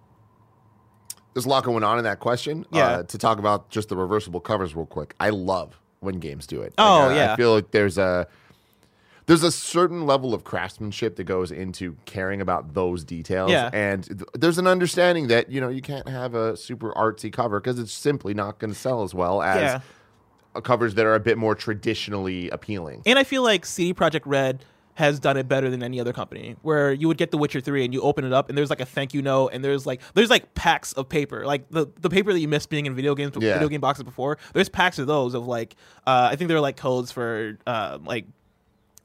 [1.36, 2.64] There's a lot going on in that question.
[2.72, 2.86] Yeah.
[2.86, 5.14] Uh, to talk about just the reversible covers real quick.
[5.20, 6.72] I love when games do it.
[6.78, 7.32] Oh, I- yeah.
[7.34, 8.26] I feel like there's a
[9.26, 13.50] there's a certain level of craftsmanship that goes into caring about those details.
[13.50, 13.68] Yeah.
[13.74, 17.60] And th- there's an understanding that, you know, you can't have a super artsy cover
[17.60, 19.80] because it's simply not going to sell as well as Yeah.
[20.54, 23.02] uh, covers that are a bit more traditionally appealing.
[23.04, 24.64] And I feel like CD Projekt Red
[24.96, 26.56] has done it better than any other company.
[26.62, 28.80] Where you would get The Witcher 3 and you open it up and there's like
[28.80, 31.46] a thank you note and there's like there's like packs of paper.
[31.46, 33.54] Like the, the paper that you missed being in video games Yeah.
[33.54, 34.38] video game boxes before.
[34.52, 38.26] There's packs of those of like uh, I think they're like codes for uh, like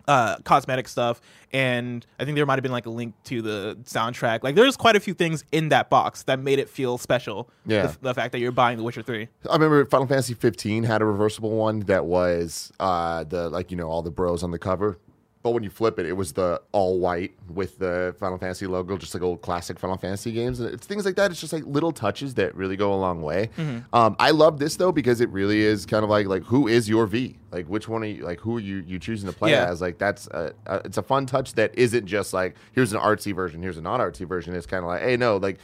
[0.07, 1.21] uh, cosmetic stuff,
[1.53, 4.43] and I think there might have been like a link to the soundtrack.
[4.43, 7.49] Like, there's quite a few things in that box that made it feel special.
[7.67, 7.85] Yeah.
[7.87, 9.27] the, the fact that you're buying The Witcher Three.
[9.47, 13.77] I remember Final Fantasy 15 had a reversible one that was uh, the like you
[13.77, 14.97] know all the bros on the cover,
[15.43, 18.97] but when you flip it, it was the all white with the Final Fantasy logo,
[18.97, 20.59] just like old classic Final Fantasy games.
[20.59, 21.31] And it's things like that.
[21.31, 23.49] It's just like little touches that really go a long way.
[23.91, 26.87] Um, I love this though because it really is kind of like like who is
[26.87, 27.37] your V?
[27.51, 28.23] Like which one are you?
[28.23, 29.65] Like who are you you choosing to play Yeah.
[29.69, 29.81] as?
[29.81, 33.33] Like that's a, a, it's a fun touch that isn't just like here's an artsy
[33.35, 34.53] version, here's a non artsy version.
[34.55, 35.57] It's kind of like hey no like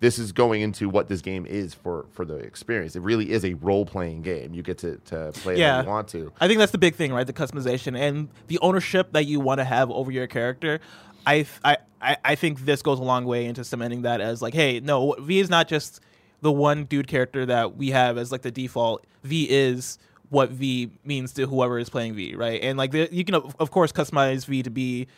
[0.00, 2.94] this is going into what this game is for for the experience.
[2.96, 4.54] It really is a role playing game.
[4.54, 5.82] You get to, to play it Yeah.
[5.82, 6.32] you want to.
[6.40, 7.26] I think that's the big thing, right?
[7.26, 10.80] The customization and the ownership that you want to have over your character.
[11.26, 11.76] I, I,
[12.24, 15.40] I think this goes a long way into cementing that as like, hey, no, V
[15.40, 16.00] is not just
[16.40, 19.04] the one dude character that we have as like the default.
[19.24, 19.98] V is
[20.30, 22.62] what V means to whoever is playing V, right?
[22.62, 25.08] And like the, you can of course customize V to be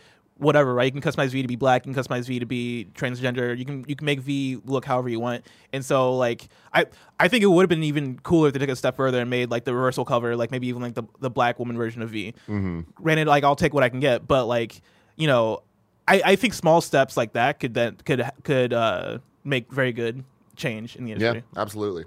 [0.40, 0.92] whatever, right?
[0.92, 3.57] You can customize V to be black, you can customize V to be transgender.
[3.57, 5.46] You can you can make V look however you want.
[5.72, 6.87] And so like I
[7.18, 9.31] I think it would have been even cooler if they took a step further and
[9.31, 12.11] made like the reversal cover, like maybe even like the the black woman version of
[12.11, 12.35] V.
[12.48, 12.81] Mm-hmm.
[12.94, 14.81] Granted, like I'll take what I can get, but like
[15.16, 15.62] you know,
[16.09, 20.24] I I think small steps like that could then could could uh make very good
[20.57, 21.44] change in the industry.
[21.55, 22.05] Yeah, absolutely.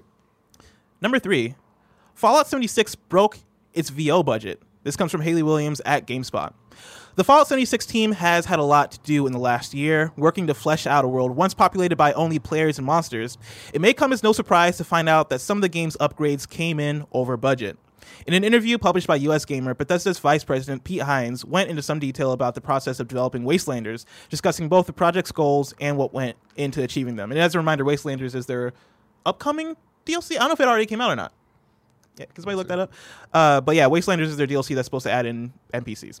[1.00, 1.54] Number three,
[2.14, 3.38] Fallout 76 broke
[3.72, 4.62] its VO budget.
[4.84, 6.52] This comes from Hayley Williams at GameSpot.
[7.16, 10.48] The Fallout 76 team has had a lot to do in the last year, working
[10.48, 13.38] to flesh out a world once populated by only players and monsters.
[13.72, 16.48] It may come as no surprise to find out that some of the game's upgrades
[16.48, 17.78] came in over budget.
[18.26, 22.00] In an interview published by US Gamer, Bethesda's vice president Pete Hines went into some
[22.00, 26.36] detail about the process of developing Wastelanders, discussing both the project's goals and what went
[26.56, 27.30] into achieving them.
[27.30, 28.72] And as a reminder, Wastelanders is their
[29.24, 30.34] upcoming DLC.
[30.34, 31.32] I don't know if it already came out or not.
[32.16, 32.92] Yeah, because I looked that up.
[33.32, 36.20] Uh, but yeah, Wastelanders is their DLC that's supposed to add in NPCs.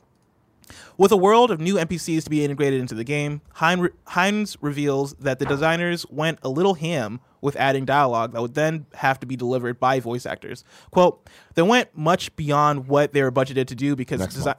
[0.96, 5.14] With a world of new NPCs to be integrated into the game, Hein- Hines reveals
[5.14, 9.26] that the designers went a little ham with adding dialogue that would then have to
[9.26, 10.64] be delivered by voice actors.
[10.90, 14.58] Quote, they went much beyond what they were budgeted to do because desi-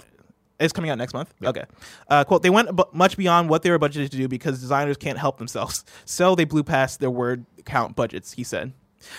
[0.59, 1.33] it's coming out next month.
[1.43, 1.63] Okay.
[2.09, 4.97] Uh, quote: They went bu- much beyond what they were budgeted to do because designers
[4.97, 8.33] can't help themselves, so they blew past their word count budgets.
[8.33, 8.71] He said,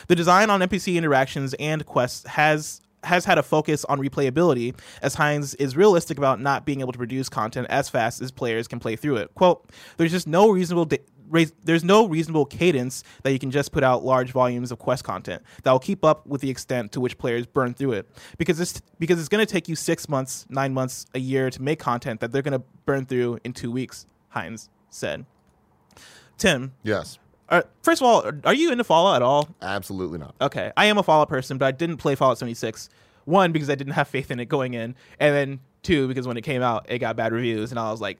[0.06, 5.14] "The design on NPC interactions and quests has." Has had a focus on replayability, as
[5.14, 8.80] Hines is realistic about not being able to produce content as fast as players can
[8.80, 9.34] play through it.
[9.34, 10.88] "Quote: There's just no reasonable
[11.64, 15.42] there's no reasonable cadence that you can just put out large volumes of quest content
[15.62, 18.08] that will keep up with the extent to which players burn through it.
[18.38, 21.62] Because it's because it's going to take you six months nine months a year to
[21.62, 25.26] make content that they're going to burn through in two weeks hines said.
[26.38, 26.72] Tim?
[26.82, 29.48] Yes, uh, first of all are- you into fallout at all?
[29.62, 30.34] Absolutely not.
[30.40, 32.88] okay i am a fallout person but i didn't play fallout 76
[33.24, 36.36] one because i didn't have faith in it going in and then two because when
[36.36, 38.18] it came out it got bad reviews and i was like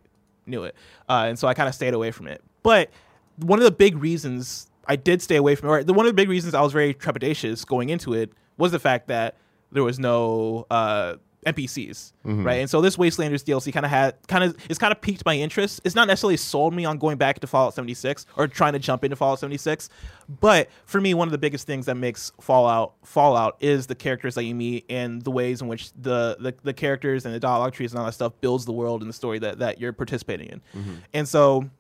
[0.48, 0.76] knew it.
[1.08, 2.40] Uh, and so i kind of stayed away from it.
[2.62, 2.90] But
[3.38, 6.10] one of the big reasons i did stay away from it or the one of
[6.10, 9.34] the big reasons i was very trepidatious going into it was the fact that
[9.72, 12.44] there was no uh, NPCs, mm-hmm.
[12.44, 12.56] right?
[12.56, 15.37] And so this Wastelanders DLC kind of had kind of it's kind of piqued my
[15.37, 15.80] interest.
[15.85, 19.04] It's not necessarily sold me on going back to Fallout 76 or trying to jump
[19.04, 19.88] into Fallout 76,
[20.40, 24.35] but for me, one of the biggest things that makes Fallout Fallout is the characters
[24.35, 27.72] that you meet and the ways in which the the, the characters and the dialogue
[27.72, 30.48] trees and all that stuff builds the world and the story that that you're participating
[30.48, 30.61] in.
[30.74, 30.94] Mm-hmm.
[31.14, 31.70] And so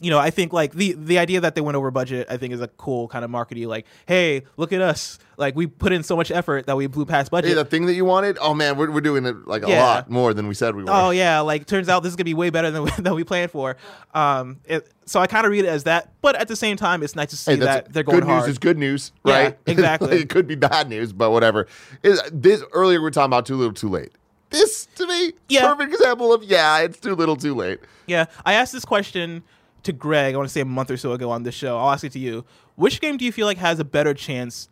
[0.00, 2.54] you know, I think like the the idea that they went over budget, I think
[2.54, 3.68] is a cool kind of marketing.
[3.68, 5.18] Like, hey, look at us!
[5.36, 7.48] Like we put in so much effort that we blew past budget.
[7.50, 8.38] Hey, the thing that you wanted?
[8.40, 9.82] Oh man, we're, we're doing it like a Yeah.
[9.84, 10.90] lot more than we said we were.
[10.90, 13.24] Oh yeah, like turns out this is gonna be way better than we, than we
[13.24, 13.76] planned for.
[14.14, 17.02] Um, it, so I kind of read it as that, but at the same time,
[17.02, 18.42] it's nice to see Hey, that they're going good hard.
[18.42, 19.58] news is good news, Yeah, right?
[19.66, 20.16] exactly.
[20.18, 21.66] it could be bad news, but whatever.
[22.02, 24.12] Is this earlier we are talking about too little, too late.
[24.50, 25.66] This to me, Yeah.
[25.72, 27.80] perfect example of yeah, it's too little, too late.
[28.06, 29.42] Yeah, I asked this question
[29.84, 30.34] to Greg.
[30.34, 31.78] I want to say a month or so ago on this show.
[31.78, 32.44] I'll ask it to you.
[32.76, 34.68] Which game do you feel like has a better chance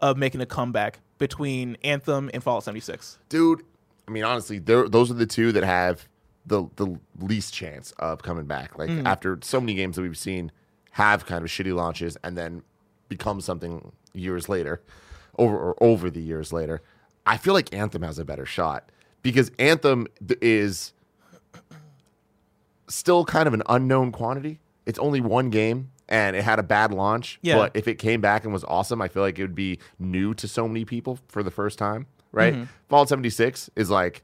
[0.00, 3.18] of making a comeback between Anthem and Fallout 76?
[3.28, 3.62] dude.
[4.06, 6.08] I mean, honestly, those are the two that have
[6.46, 8.78] the the least chance of coming back.
[8.78, 9.04] Like Mm.
[9.04, 10.50] after so many games that we've seen
[10.92, 12.62] have kind of shitty launches and then
[13.10, 14.80] become something years later,
[15.38, 16.80] over or over the years later.
[17.26, 18.90] I feel like Anthem has a better shot
[19.22, 20.94] because Anthem th- is
[22.88, 24.58] still kind of an unknown quantity.
[24.86, 27.38] It's only one game and it had a bad launch.
[27.42, 27.56] Yeah.
[27.56, 30.34] But if it came back and was awesome, I feel like it would be new
[30.34, 32.06] to so many people for the first time.
[32.32, 32.54] Right?
[32.54, 32.64] Mm-hmm.
[32.88, 34.22] Fallout 76 is like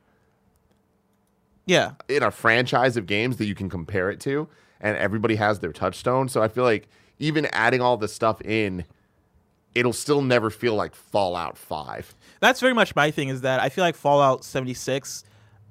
[1.67, 4.49] Yeah, in a franchise of games that you can compare it to,
[4.81, 6.29] and everybody has their touchstone.
[6.29, 8.85] So I feel like even adding all this stuff in,
[9.75, 12.15] it'll still never feel like Fallout 5.
[12.41, 13.29] that's very much my thing.
[13.29, 15.25] Is that I feel like Fallout 76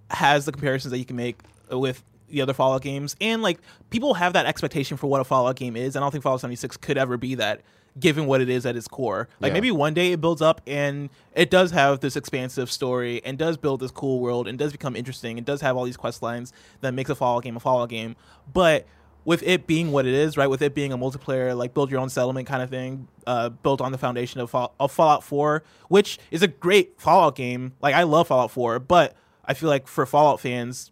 [0.10, 1.38] has the comparisons that you can make
[1.72, 2.04] with
[2.34, 5.76] the other Fallout games, and like people have that expectation for what a Fallout game
[5.76, 5.96] is.
[5.96, 7.62] and I don't think Fallout 76 could ever be that,
[8.00, 9.28] given what it is at its core.
[9.40, 9.54] Like Yeah.
[9.54, 13.56] maybe one day it builds up and it does have this expansive story and does
[13.56, 16.52] build this cool world and does become interesting and does have all these quest lines
[16.82, 18.16] that makes a Fallout game a Fallout game.
[18.52, 18.86] But
[19.26, 20.48] with it being what it is, right?
[20.50, 23.80] With it being a multiplayer, like build your own settlement kind of thing, uh, built
[23.80, 27.74] on the foundation of, Fall- of Fallout 4, which is a great Fallout game.
[27.82, 29.16] Like I love Fallout 4, but
[29.46, 30.92] I feel like for Fallout fans,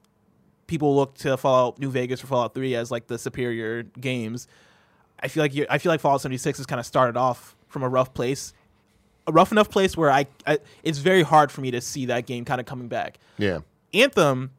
[0.71, 4.47] people look to Fallout New Vegas or Fallout 3 as like the superior games.
[5.19, 7.89] I feel like I feel like Fallout 76 has kind of started off from a
[7.89, 8.53] rough place,
[9.27, 12.25] a rough enough place where I, I it's very hard for me to see that
[12.25, 13.19] game kind of coming back.
[13.37, 13.59] Yeah.
[13.93, 14.51] Anthem,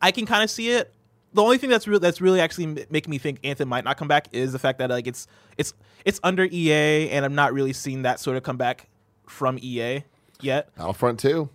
[0.00, 0.94] I can kind of see it.
[1.34, 3.98] The only thing that's real that's really actually m- making me think Anthem might not
[3.98, 5.26] come back is the fact that like it's
[5.58, 5.74] it's
[6.04, 8.88] it's under EA and I'm not really seeing that sort of comeback
[9.26, 10.04] from EA
[10.40, 10.72] yet.
[10.76, 11.50] Battlefront 2.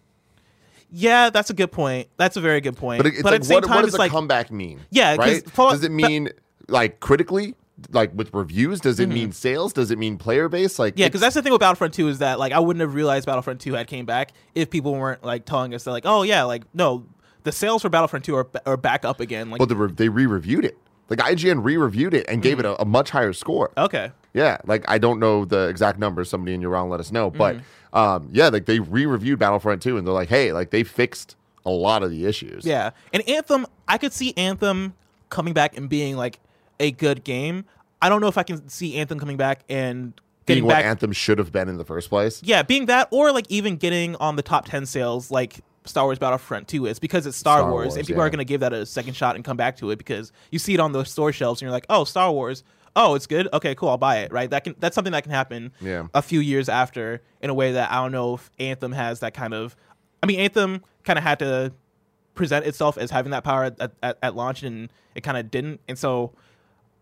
[0.96, 2.08] Yeah, that's a good point.
[2.18, 3.00] That's a very good point.
[3.00, 4.52] But it- it's at like, the same what, time, what does it's a like comeback
[4.52, 4.80] mean?
[4.92, 5.44] Yeah, right.
[5.44, 6.30] Does it but- mean
[6.70, 7.56] like critically,
[7.92, 8.80] like with reviews?
[8.80, 9.74] Does it mean sales?
[9.74, 10.78] Does it mean player base?
[10.80, 11.00] Like, Mm-hmm.
[11.02, 13.26] Yeah, because that's the thing with Battlefront 2 is that like I wouldn't have realized
[13.26, 16.44] Battlefront 2 had came back if people weren't like telling us that like, oh yeah,
[16.44, 17.06] like no,
[17.44, 19.50] the sales for Battlefront 2 are, are back up again.
[19.50, 20.78] Like well, the re- they re-reviewed it.
[21.10, 23.72] Like IGN re-reviewed it and gave it a, a much higher score.
[23.78, 26.30] okay, Yeah, like I don't know the exact numbers.
[26.30, 27.98] Somebody in your round let us know, but Mm-hmm.
[27.98, 31.70] um, yeah, like they re-reviewed Battlefront 2 and they're like, hey, like they fixed a
[31.70, 32.66] lot of the issues.
[32.66, 34.94] yeah, and Anthem, I could see Anthem
[35.30, 36.40] coming back and being like
[36.80, 37.66] a good game.
[38.02, 40.14] I don't know if I can see Anthem coming back and
[40.46, 40.86] being getting what back.
[40.86, 42.42] Anthem should have been in the first place.
[42.44, 46.20] yeah, being that, or like even getting on the top 10 sales like Star Wars
[46.20, 48.26] Battlefront 2 is because it's Star, Star Wars, Wars, and people yeah.
[48.28, 50.60] are going to give that a second shot and come back to it because you
[50.60, 52.64] see it on the store shelves and you're like, oh, Star Wars.
[52.96, 53.48] Oh, it's good.
[53.54, 53.90] Okay, cool.
[53.90, 54.32] I'll buy it.
[54.32, 54.50] Right.
[54.50, 55.72] That can that's something that can happen.
[55.82, 56.08] Yeah.
[56.14, 59.34] A few years after, in a way that I don't know if Anthem has that
[59.34, 59.76] kind of.
[60.22, 61.74] I mean, Anthem kind of had to
[62.36, 65.82] present itself as having that power at, at, at launch, and it kind of didn't.
[65.88, 66.34] And so,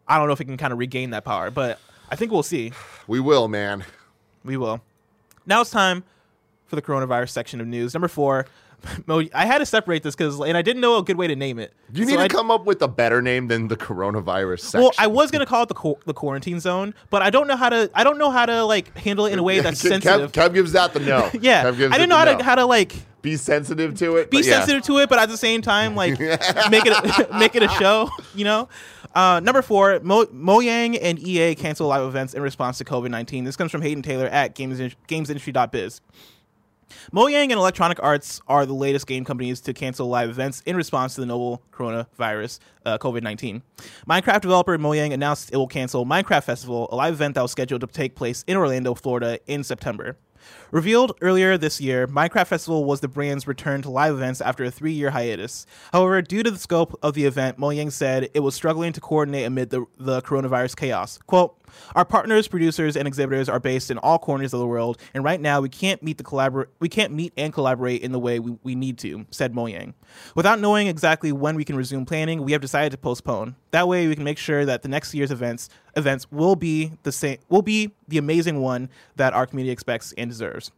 [0.07, 1.79] I don't know if it can kind of regain that power, but
[2.09, 2.71] I think we'll see.
[3.07, 3.83] We will, man.
[4.43, 4.81] We will.
[5.45, 6.03] Now it's time
[6.65, 7.93] for the coronavirus section of news.
[7.93, 8.45] Number four.
[9.05, 11.35] Mo, I had to separate this because, and I didn't know a good way to
[11.35, 11.73] name it.
[11.93, 14.81] You So need to I- come up with a better name than the coronavirus section.
[14.81, 17.55] Well, I was gonna call it the qu- the quarantine zone, but I don't know
[17.55, 17.89] how to.
[17.93, 20.31] I don't know how to like handle it in a way that's sensitive.
[20.31, 21.29] Kev gives out the no.
[21.41, 22.37] yeah, Kev I didn't know how no.
[22.37, 24.31] to how to like be sensitive to it.
[24.31, 24.43] be yeah.
[24.59, 26.19] sensitive to it, but at the same time, like
[26.69, 28.09] make it make it a show.
[28.35, 28.69] You know.
[29.13, 33.43] Uh, number four, Mo- Mojang and EA cancel live events in response to COVID nineteen.
[33.43, 34.79] This comes from Haydn Taylor at games
[35.09, 35.99] gamesindustry.biz.
[37.13, 41.15] Mojang and Electronic Arts are the latest game companies to cancel live events in response
[41.15, 43.61] to the novel coronavirus, uh, COVID 19.
[44.07, 47.81] Minecraft developer Mojang announced it will cancel Minecraft Festival, a live event that was scheduled
[47.81, 50.17] to take place in Orlando, Florida in September.
[50.71, 54.71] Revealed earlier this year, Minecraft Festival was the brand's return to live events after a
[54.71, 55.65] three year hiatus.
[55.91, 59.45] However, due to the scope of the event, Mojang said it was struggling to coordinate
[59.45, 61.19] amid the, the coronavirus chaos.
[61.27, 61.55] Quote,
[61.95, 65.39] our partners, producers, and exhibitors are based in all corners of the world, and right
[65.39, 68.57] now we can't meet the collabor- we can't meet and collaborate in the way we,
[68.63, 69.93] we need to, said Mojang.
[70.35, 73.55] Without knowing exactly when we can resume planning, we have decided to postpone.
[73.71, 77.11] That way we can make sure that the next year's events events will be the
[77.11, 80.71] same will be the amazing one that our community expects and deserves.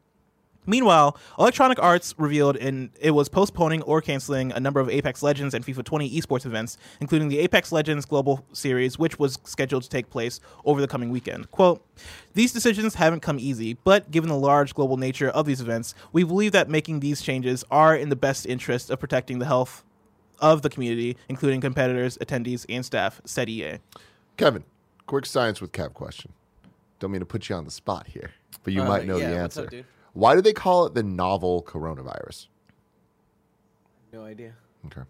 [0.66, 5.54] Meanwhile, Electronic Arts revealed in it was postponing or canceling a number of Apex Legends
[5.54, 9.90] and FIFA 20 esports events, including the Apex Legends Global Series, which was scheduled to
[9.90, 11.52] take place over the coming weekend.
[11.52, 11.86] Quote,
[12.34, 16.24] These decisions haven't come easy, but given the large global nature of these events, we
[16.24, 19.84] believe that making these changes are in the best interest of protecting the health
[20.40, 23.78] of the community, including competitors, attendees, and staff, said EA.
[24.38, 24.64] Kevin,
[25.06, 26.34] quick science with Kev question.
[27.00, 28.32] Don't mean to put you on the spot here,
[28.64, 29.64] but you Uh, might know yeah, the what's answer.
[29.66, 29.86] up, dude?
[30.14, 32.48] Why do they call it the novel coronavirus?
[34.12, 34.54] No idea.
[34.88, 35.02] Okay.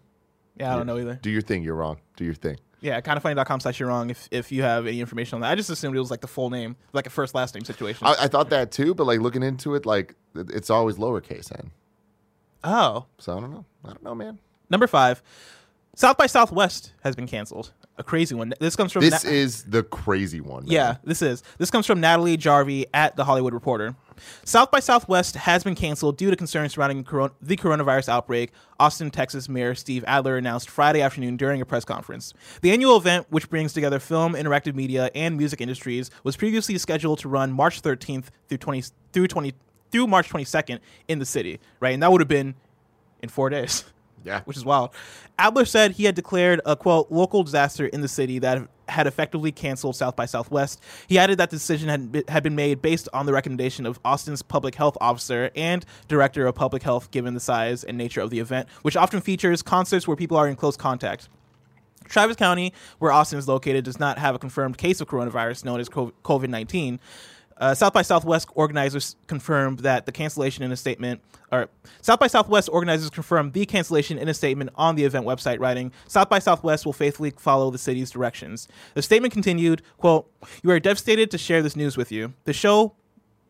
[0.56, 1.18] Yeah, I don't know either.
[1.20, 1.62] Do your thing.
[1.62, 1.98] You're wrong.
[2.16, 2.58] Do your thing.
[2.80, 5.50] Yeah, kindafunny.com slash you're wrong if, if you have any information on that.
[5.50, 8.06] I just assumed it was like the full name, like a first last name situation.
[8.06, 11.70] I, I thought that too, but like looking into it, like it's always lowercase n.
[12.62, 13.06] oh.
[13.18, 13.64] So I don't know.
[13.84, 14.38] I don't know, man.
[14.68, 15.22] Number five,
[15.96, 17.72] South by Southwest has been canceled.
[17.96, 18.52] A crazy one.
[18.60, 20.64] This comes from This Na- is the crazy one.
[20.64, 20.72] man.
[20.72, 21.42] yeah, this is.
[21.58, 23.94] This comes from Natalie Jarvey at the Hollywood Reporter.
[24.44, 28.52] South by Southwest has been canceled due to concerns surrounding the coronavirus outbreak.
[28.78, 32.34] Austin, Texas Mayor Steve Adler announced Friday afternoon during a press conference.
[32.62, 37.18] The annual event, which brings together film, interactive media, and music industries, was previously scheduled
[37.20, 39.52] to run March 13th through 20 through 20
[39.90, 41.60] through March 22nd in the city.
[41.78, 42.54] Right, and that would have been
[43.22, 43.84] in four days.
[44.24, 44.40] Yeah.
[44.44, 44.90] which is wild.
[45.38, 49.52] Adler said he had declared a quote local disaster in the city that had effectively
[49.52, 50.80] canceled South by Southwest.
[51.06, 54.42] He added that the decision had had been made based on the recommendation of Austin's
[54.42, 58.40] public health officer and director of public health, given the size and nature of the
[58.40, 61.28] event, which often features concerts where people are in close contact.
[62.08, 65.80] Travis County, where Austin is located, does not have a confirmed case of coronavirus known
[65.80, 67.00] as COVID 19.
[67.64, 71.70] Uh, South by Southwest organizers confirmed that the cancellation in a statement, or
[72.02, 75.90] South by Southwest organizers confirmed the cancellation in a statement on the event website, writing,
[76.06, 78.68] South by Southwest will faithfully follow the city's directions.
[78.92, 80.30] The statement continued, quote,
[80.62, 82.34] You are devastated to share this news with you.
[82.44, 82.96] The show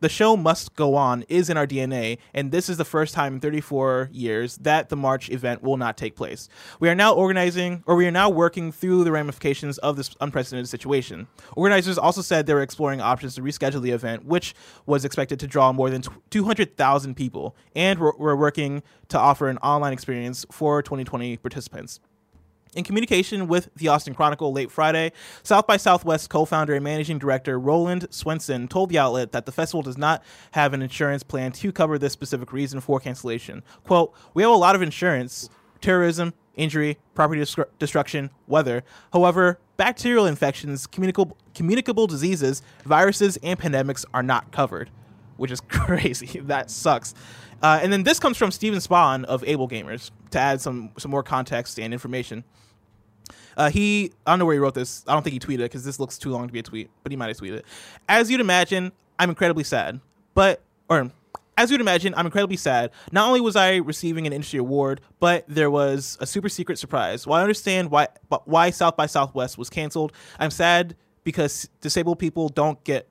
[0.05, 3.33] the show must go on is in our DNA, and this is the first time
[3.33, 6.47] in 34 years that the March event will not take place.
[6.79, 10.69] We are now organizing, or we are now working through the ramifications of this unprecedented
[10.69, 11.25] situation.
[11.55, 14.53] Organizers also said they were exploring options to reschedule the event, which
[14.85, 19.57] was expected to draw more than 200,000 people, and we're, we're working to offer an
[19.57, 21.99] online experience for 2020 participants.
[22.75, 25.13] In communication with the Austin Chronicle late Friday,
[25.43, 29.51] South by Southwest co founder and managing director Roland Swenson told the outlet that the
[29.53, 30.21] festival does not
[30.51, 33.63] have an insurance plan to cover this specific reason for cancellation.
[33.85, 35.49] Quote, We have a lot of insurance
[35.79, 38.83] terrorism, injury, property destru- destruction, weather.
[39.13, 44.89] However, bacterial infections, communicable, communicable diseases, viruses, and pandemics are not covered,
[45.37, 46.41] which is crazy.
[46.41, 47.13] that sucks.
[47.61, 51.23] Uh, and then this comes from Steven Spohn of AbleGamers to add some some more
[51.23, 52.43] context and information.
[53.57, 55.03] Uh, he, I don't know where he wrote this.
[55.07, 56.89] I don't think he tweeted it because this looks too long to be a tweet,
[57.03, 57.65] but he might have tweeted it.
[58.09, 59.99] As you'd imagine, I'm incredibly sad.
[60.33, 61.11] But, or,
[61.57, 62.91] as you'd imagine, I'm incredibly sad.
[63.11, 67.25] Not only was I receiving an industry award, but there was a super secret surprise.
[67.25, 68.09] While I understand why,
[68.43, 73.07] why South by Southwest was canceled, I'm sad because disabled people don't get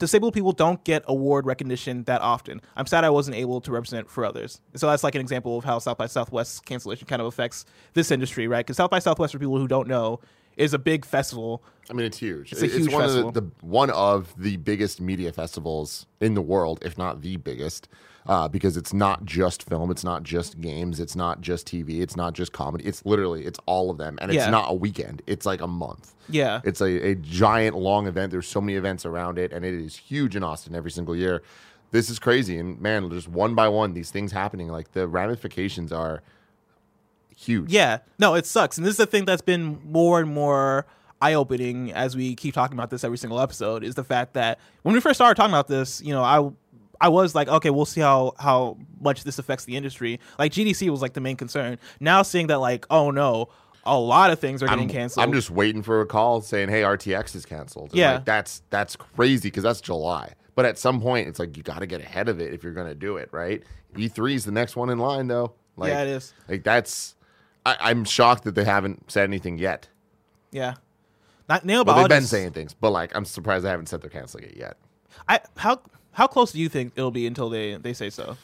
[0.00, 2.60] disabled people don't get award recognition that often.
[2.74, 4.60] I'm sad I wasn't able to represent for others.
[4.74, 8.10] So that's like an example of how South by Southwest cancellation kind of affects this
[8.10, 8.66] industry, right?
[8.66, 10.18] Because South by Southwest, for people who don't know,
[10.56, 11.62] is a big festival.
[11.88, 12.50] I mean, it's huge.
[12.50, 13.28] It's a huge one festival.
[13.28, 17.36] of the, the one of the biggest media festivals in the world, if not the
[17.36, 17.88] biggest,
[18.26, 22.16] uh, because it's not just film, it's not just games, it's not just TV, it's
[22.16, 22.84] not just comedy.
[22.84, 24.50] It's literally it's all of them, and it's Yeah.
[24.50, 25.22] not a weekend.
[25.26, 26.14] It's like a month.
[26.28, 26.60] Yeah.
[26.64, 28.30] It's a, a giant long event.
[28.30, 31.42] There's so many events around it, and it is huge in Austin every single year.
[31.92, 35.90] This is crazy, and man, just one by one, these things happening, like the ramifications
[35.90, 36.22] are
[37.36, 37.72] huge.
[37.72, 40.86] Yeah, no, it sucks, and this is the thing that's been more and more
[41.22, 43.84] eye-opening as we keep talking about this every single episode.
[43.84, 46.50] Is the fact that when we first started talking about this, you know, I
[47.00, 50.20] I was like, okay, we'll see how how much this affects the industry.
[50.38, 51.78] Like GDC was like the main concern.
[51.98, 53.48] Now seeing that, like, oh no,
[53.84, 55.24] a lot of things are getting I'm, canceled.
[55.24, 58.12] I'm just waiting for a call saying, "Hey, RTX is canceled." And, Yeah.
[58.14, 60.34] like, that's that's crazy because that's July.
[60.54, 62.74] But at some point, it's like you got to get ahead of it if you're
[62.74, 63.62] going to do it, right?
[63.94, 65.54] E3 is the next one in line, though.
[65.76, 66.34] Like, Yeah, it is.
[66.48, 67.14] Like that's,
[67.64, 69.88] I, I'm shocked that they haven't said anything yet.
[70.50, 70.74] yeah,
[71.48, 74.10] not nail Well, they've been saying things, but like I'm surprised they haven't said they're
[74.10, 74.76] canceling it yet.
[75.28, 75.80] I how
[76.12, 78.36] how close do you think it'll be until they they say so?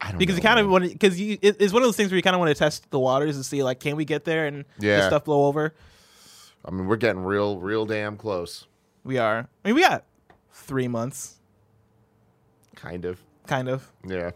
[0.00, 1.96] I don't Because know, you kind of want because you it, it's one of those
[1.96, 4.04] things where you kind of want to test the waters and see like can we
[4.04, 4.96] get there and Yeah.
[4.98, 5.74] this stuff blow over.
[6.64, 8.66] I mean, we're getting real, real damn close.
[9.04, 9.48] We are.
[9.64, 10.04] I mean, we got
[10.52, 11.36] three months,
[12.74, 13.20] Kind of.
[13.46, 13.90] kind of.
[14.06, 14.30] Yeah.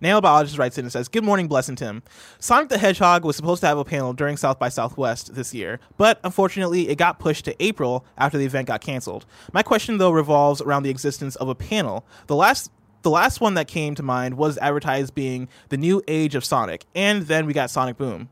[0.00, 2.02] Nano Biologist writes in and says, Good morning, Bless and Tim.
[2.38, 5.80] Sonic the Hedgehog was supposed to have a panel during South by Southwest this year,
[5.96, 9.26] but unfortunately it got pushed to April after the event got canceled.
[9.52, 12.04] My question though revolves around the existence of a panel.
[12.26, 12.70] The last
[13.02, 16.84] the last one that came to mind was advertised being the new age of Sonic,
[16.94, 18.28] and then we got Sonic Boom.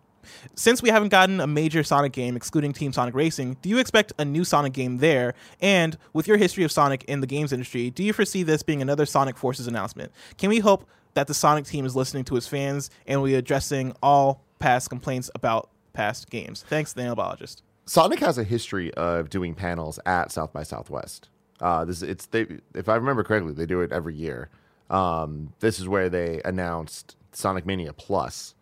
[0.54, 4.12] Since we haven't gotten a major Sonic game, excluding Team Sonic Racing, do you expect
[4.18, 5.34] a new Sonic game there?
[5.60, 8.82] And with your history of Sonic in the games industry, do you foresee this being
[8.82, 10.12] another Sonic Forces announcement?
[10.36, 13.34] Can we hope that the Sonic team is listening to its fans and will be
[13.34, 16.62] addressing all past complaints about past games?
[16.68, 17.62] Thanks, the Nanobiologist.
[17.86, 21.28] Sonic has a history of doing panels at South by Southwest.
[21.60, 24.50] Uh, this it's they if I remember correctly, they do it every year.
[24.90, 28.54] Um, this is where they announced Sonic Mania Plus.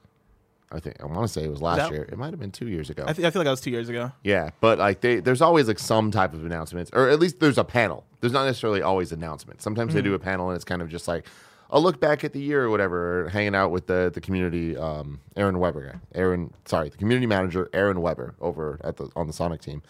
[0.70, 2.02] I think I want to say it was last that- year.
[2.10, 3.04] It might have been two years ago.
[3.06, 4.12] I, th- I feel like that was two years ago.
[4.22, 7.58] yeah, but like they, there's always like some type of announcements, or at least there's
[7.58, 8.04] a panel.
[8.20, 9.64] There's not necessarily always announcements.
[9.64, 11.26] Sometimes they do a panel and it's kind of just like
[11.74, 14.76] a look back at the year or whatever, or hanging out with the the community.
[14.76, 15.98] Um, Aaron Webber, guy.
[16.14, 19.82] Aaron, sorry, the community manager, Aaron Webber, over at the on the Sonic team.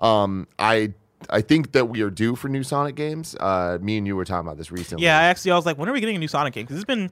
[0.00, 0.92] Um, I
[1.30, 3.34] I think that we are due for new Sonic games.
[3.38, 5.04] Uh, me and you were talking about this recently.
[5.04, 6.64] Yeah, I actually I was like, when are we getting a new Sonic game?
[6.64, 7.10] Because it's been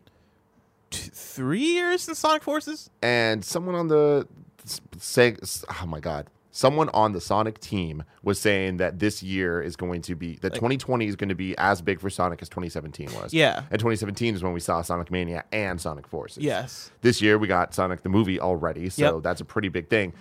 [0.90, 2.90] t- three years since Sonic Forces.
[3.02, 4.26] and someone on the
[4.98, 5.36] say
[5.80, 6.26] oh my god
[6.56, 10.54] someone on the sonic team was saying that this year is going to be that
[10.54, 13.64] 2020 is going to be as big for sonic as 2017 was Yeah.
[13.70, 16.90] and 2017 is when we saw sonic mania and sonic forces Yes.
[17.02, 19.22] this year we got sonic the movie already so Yep.
[19.22, 20.14] that's a pretty big thing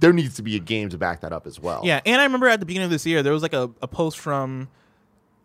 [0.00, 2.24] there needs to be a game to back that up as well Yeah, and I
[2.24, 4.68] remember at the beginning of this year there was like a, a post from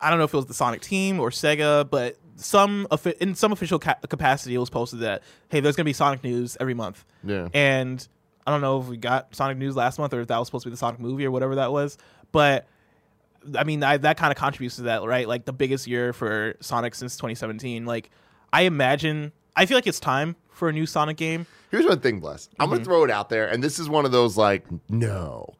[0.00, 2.86] I don't know if it was the Sonic team or Sega, but some
[3.20, 6.56] in some official ca- capacity it was posted that hey, there's gonna be Sonic news
[6.60, 7.04] every month.
[7.24, 7.48] Yeah.
[7.52, 8.06] And
[8.48, 10.62] I don't know if we got Sonic news last month or if that was supposed
[10.62, 11.98] to be the Sonic movie or whatever that was,
[12.32, 12.66] but
[13.54, 15.28] I mean I, that kind of contributes to that, right?
[15.28, 17.84] Like the biggest year for Sonic since 2017.
[17.84, 18.10] Like
[18.52, 21.46] I imagine, I feel like it's time for a new Sonic game.
[21.70, 22.48] Here's one thing, Bless.
[22.58, 22.72] I'm Mm-hmm.
[22.76, 25.54] gonna throw it out there, and this is one of those like no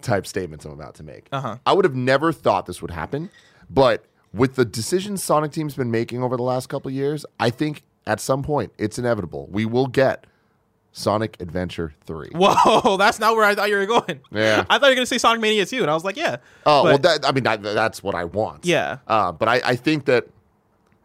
[0.00, 1.28] type statements I'm about to make.
[1.30, 1.58] Uh-huh.
[1.64, 3.30] I would have never thought this would happen,
[3.70, 7.50] but with the decisions Sonic Team's been making over the last couple of years, I
[7.50, 9.46] think at some point it's inevitable.
[9.52, 10.26] We will get
[10.92, 12.30] Sonic Adventure 3.
[12.34, 14.20] Whoa, that's not where I thought you were going.
[14.30, 14.64] Yeah.
[14.68, 16.36] I thought you were gonna say Sonic Mania 2, and I was like, yeah.
[16.66, 18.64] Oh, well, that, I mean, that, that's what I want.
[18.66, 18.98] Yeah.
[19.06, 20.26] Uh, but I, I think that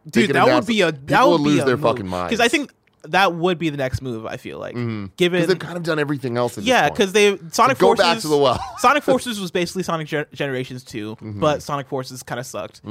[0.10, 2.30] dude that would be a that people would lose their fucking mind.
[2.30, 2.72] because i think
[3.04, 4.26] that would be the next move.
[4.26, 6.58] I feel like, Because given they've kind of done everything else.
[6.58, 8.60] Yeah, because they Sonic Go Forces back to the well.
[8.80, 11.40] Sonic Forces was basically Sonic Gen- Generations 2 Mm-hmm.
[11.40, 12.82] but Sonic Forces kind of sucked.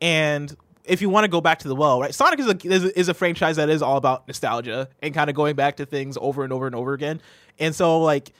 [0.00, 0.56] And
[0.90, 2.14] if you want to go back to the well, right?
[2.14, 5.30] Sonic is a is, a- is a franchise that is all about nostalgia and kind
[5.30, 7.20] of going back to things over and over and over again.
[7.58, 8.32] And so like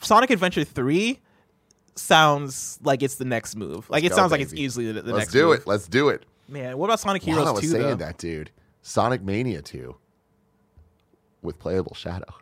[0.00, 1.18] Sonic Adventure 3
[1.94, 3.88] sounds like it's the next move.
[3.90, 5.60] Like it go, sounds like it's easily the, the Let's next do move.
[5.60, 5.66] it.
[5.66, 6.24] Let's do it.
[6.48, 7.94] Man, what about Sonic While Heroes I was 2 saying though?
[7.96, 8.50] that, dude,
[8.82, 9.96] Sonic Mania 2
[11.42, 12.32] with playable Shadow.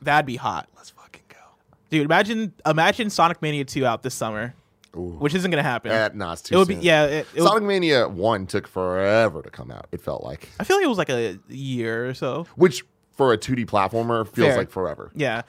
[0.00, 0.68] That'd be hot.
[0.76, 1.36] Let's fucking go.
[1.90, 4.54] Dude, imagine imagine Sonic Mania 2 out this summer.
[4.96, 5.16] Ooh.
[5.18, 5.90] Which isn't going to happen.
[5.90, 6.82] Eh, nah, it's too it would be soon.
[6.82, 10.48] yeah, it, it would- Sonic Mania 1 took forever to come out, it felt like.
[10.60, 12.46] I feel like it was like a year or so.
[12.56, 12.84] Which,
[13.16, 14.56] for a 2D platformer, feels Fair.
[14.58, 15.10] like forever.
[15.14, 15.42] Yeah.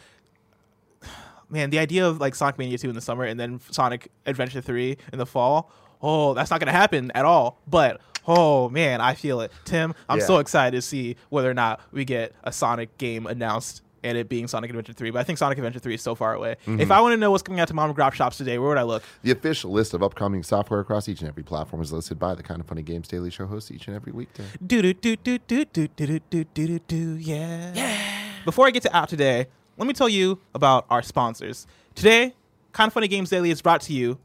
[1.49, 4.61] Man, the idea of like Sonic Mania 2 in the summer and then Sonic Adventure
[4.61, 5.71] 3 in the fall.
[6.01, 7.59] Oh, that's not going to happen at all.
[7.67, 9.51] But oh man, I feel it.
[9.65, 10.25] Tim, I'm Yeah.
[10.25, 14.29] so excited to see whether or not we get a Sonic game announced and it
[14.29, 15.11] being Sonic Adventure 3.
[15.11, 16.57] But I think Sonic Adventure 3 is so far away.
[16.65, 16.81] Mm-hmm.
[16.81, 18.69] If I want to know what's coming out to mom and grop shops today, where
[18.69, 19.03] would I look?
[19.23, 22.43] The official list of upcoming software across each and every platform is listed by the
[22.43, 24.45] Kinda Funny Games Daily Show host each and every weekday.
[24.65, 27.71] Do do do do do do do do do do do yeah.
[27.73, 28.29] Yeah.
[28.45, 29.47] Before I get to out today,
[29.77, 31.65] let me tell you about our sponsors.
[31.95, 32.33] Today,
[32.73, 34.19] Kinda Funny Games Daily is brought to you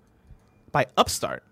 [0.72, 1.43] by Upstart.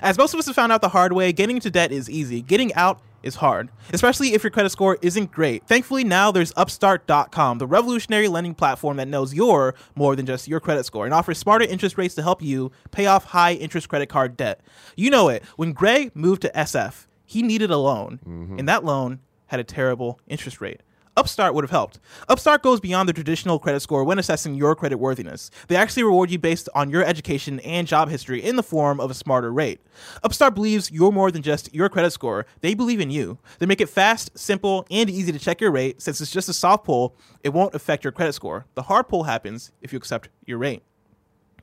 [0.00, 2.40] As most of us have found out the hard way, getting into debt is easy.
[2.40, 5.66] Getting out is hard, especially if your credit score isn't great.
[5.66, 10.60] Thankfully, now there's Upstart.com, the revolutionary lending platform that knows you're more than just your
[10.60, 14.08] credit score and offers smarter interest rates to help you pay off high interest credit
[14.08, 14.60] card debt.
[14.96, 15.44] You know it.
[15.56, 18.58] When Greg moved to SF, he needed a loan, mm-hmm.
[18.58, 20.80] and that loan had a terrible interest rate.
[21.14, 22.00] Upstart would have helped.
[22.26, 25.50] Upstart goes beyond the traditional credit score when assessing your credit worthiness.
[25.68, 29.10] They actually reward you based on your education and job history in the form of
[29.10, 29.80] a smarter rate.
[30.22, 32.46] Upstart believes you're more than just your credit score.
[32.62, 33.38] They believe in you.
[33.58, 36.00] They make it fast, simple, and easy to check your rate.
[36.00, 38.64] Since it's just a soft pull, it won't affect your credit score.
[38.74, 40.82] The hard pull happens if you accept your rate.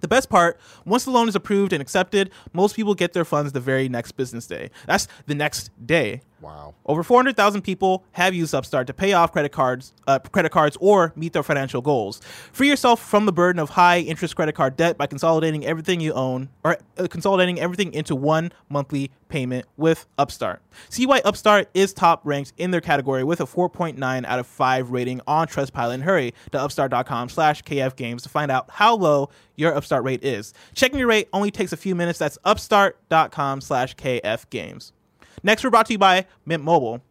[0.01, 3.51] The best part, once the loan is approved and accepted, most people get their funds
[3.51, 4.69] the very next business day.
[4.85, 6.21] That's the next day.
[6.41, 6.75] Wow.
[6.85, 11.13] Over 400,000 people have used Upstart to pay off credit cards, uh, credit cards, or
[11.15, 12.21] meet their financial goals.
[12.53, 16.13] Free yourself from the burden of high interest credit card debt by consolidating everything you
[16.13, 20.61] own, or uh, consolidating everything into one monthly payment with Upstart.
[20.89, 24.91] See why Upstart is top ranked in their category with a 4.9 out of 5
[24.91, 25.93] rating on Trustpilot.
[25.93, 30.53] And hurry to upstart.com slash kfgames to find out how low your Upstart rate is.
[30.73, 32.19] Checking your rate only takes a few minutes.
[32.19, 34.91] That's upstart.com/kfgames.
[35.43, 37.01] Next, we're brought to you by Mint Mobile.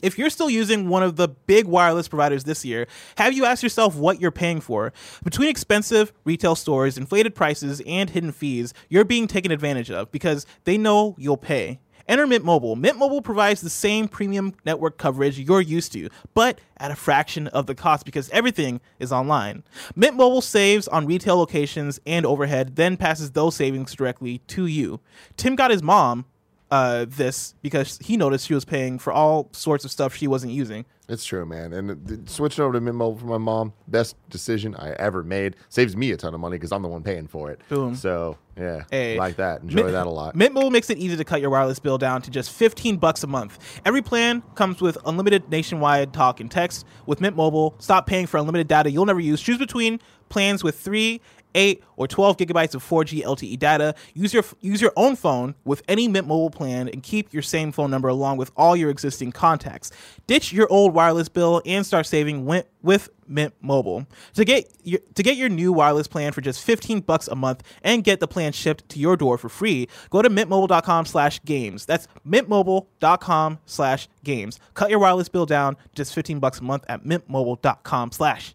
[0.00, 2.86] If you're still using one of the big wireless providers this year,
[3.16, 4.92] have you asked yourself what you're paying for?
[5.24, 10.46] Between expensive retail stores, inflated prices, and hidden fees, you're being taken advantage of because
[10.64, 11.80] they know you'll pay.
[12.06, 12.74] Enter Mint Mobile.
[12.74, 17.48] Mint Mobile provides the same premium network coverage you're used to, but at a fraction
[17.48, 19.62] of the cost because everything is online.
[19.94, 25.00] Mint Mobile saves on retail locations and overhead, then passes those savings directly to you.
[25.36, 26.24] Tim got his mom
[26.70, 30.52] uh, this because he noticed she was paying for all sorts of stuff she wasn't
[30.52, 30.84] using.
[31.10, 31.72] It's true, man.
[31.72, 35.56] And switching over to Mint Mobile for my mom, best decision I ever made.
[35.70, 37.62] Saves me a ton of money because I'm the one paying for it.
[37.70, 37.94] Boom.
[37.94, 39.16] So yeah, Hey.
[39.18, 39.62] like that.
[39.62, 40.36] Enjoy Mint- that a lot.
[40.36, 43.22] Mint Mobile makes it easy to cut your wireless bill down to just 15 bucks
[43.24, 43.58] a month.
[43.86, 46.84] Every plan comes with unlimited nationwide talk and text.
[47.06, 49.40] With Mint Mobile, stop paying for unlimited data you'll never use.
[49.40, 51.22] Choose between plans with 3,
[51.54, 53.94] 8, or 12 gigabytes of 4G LTE data.
[54.14, 57.72] Use your use your own phone with any Mint Mobile plan and keep your same
[57.72, 59.90] phone number along with all your existing contacts.
[60.26, 64.06] Ditch your old wireless bill and start saving with, Mint Mobile.
[64.34, 67.62] To get your, to get your new wireless plan for just 15 bucks a month
[67.82, 71.84] and get the plan shipped to your door for free, go to mintmobile.com slash games.
[71.84, 74.58] That's mintmobile.com slash games.
[74.74, 78.54] Cut your wireless bill down just 15 bucks a month at mintmobile.com slash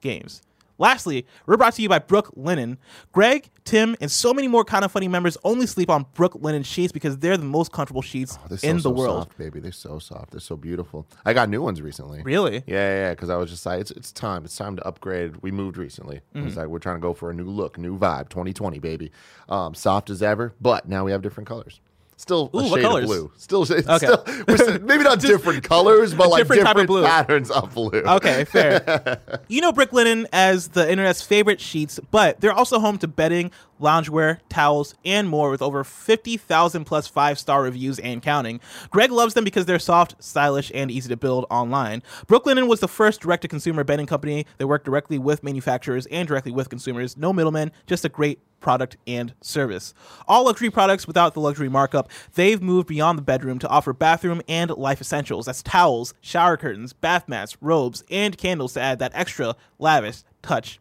[0.00, 0.42] games.
[0.78, 2.78] Lastly, we're brought to you by Brooklinen.
[3.12, 7.18] Greg, Tim, and so many more kinda funny members only sleep on Brooklinen sheets because
[7.18, 9.18] they're the most comfortable sheets They're so, in the so world.
[9.26, 9.60] soft, baby.
[9.60, 10.32] They're so soft.
[10.32, 11.06] They're so beautiful.
[11.24, 12.22] I got new ones recently.
[12.22, 12.62] Really?
[12.66, 14.44] Yeah, yeah, because I was just like, it's, it's time.
[14.44, 15.36] It's time to upgrade.
[15.42, 16.20] We moved recently.
[16.34, 16.48] Mm-hmm.
[16.48, 19.12] It's like we're trying to go for a new look, new vibe, 2020, baby.
[19.48, 21.80] Um, soft as ever, but now we have different colors.
[22.16, 23.02] Still Ooh, what shade colors?
[23.04, 23.32] of blue.
[23.36, 23.82] Still, Okay.
[23.82, 24.24] still
[24.56, 27.02] still- maybe not different colors, but like different type of blue.
[27.04, 27.90] patterns of blue.
[27.90, 29.20] Okay, fair.
[29.48, 33.50] you know Brooklinen as the internet's favorite sheets, but they're also home to bedding,
[33.84, 38.60] loungewear, towels, and more with over 50,000 plus five star reviews and counting.
[38.90, 42.02] Greg loves them because they're soft, stylish, and easy to build online.
[42.26, 46.26] Brooklinen was the first direct to consumer bedding company that worked directly with manufacturers and
[46.26, 47.16] directly with consumers.
[47.16, 49.92] No middlemen, just a great product and service.
[50.26, 52.10] All luxury products without the luxury markup.
[52.34, 55.46] They've moved beyond the bedroom to offer bathroom and life essentials.
[55.46, 60.80] That's towels, shower curtains, bath mats, robes, and candles to add that extra lavish touch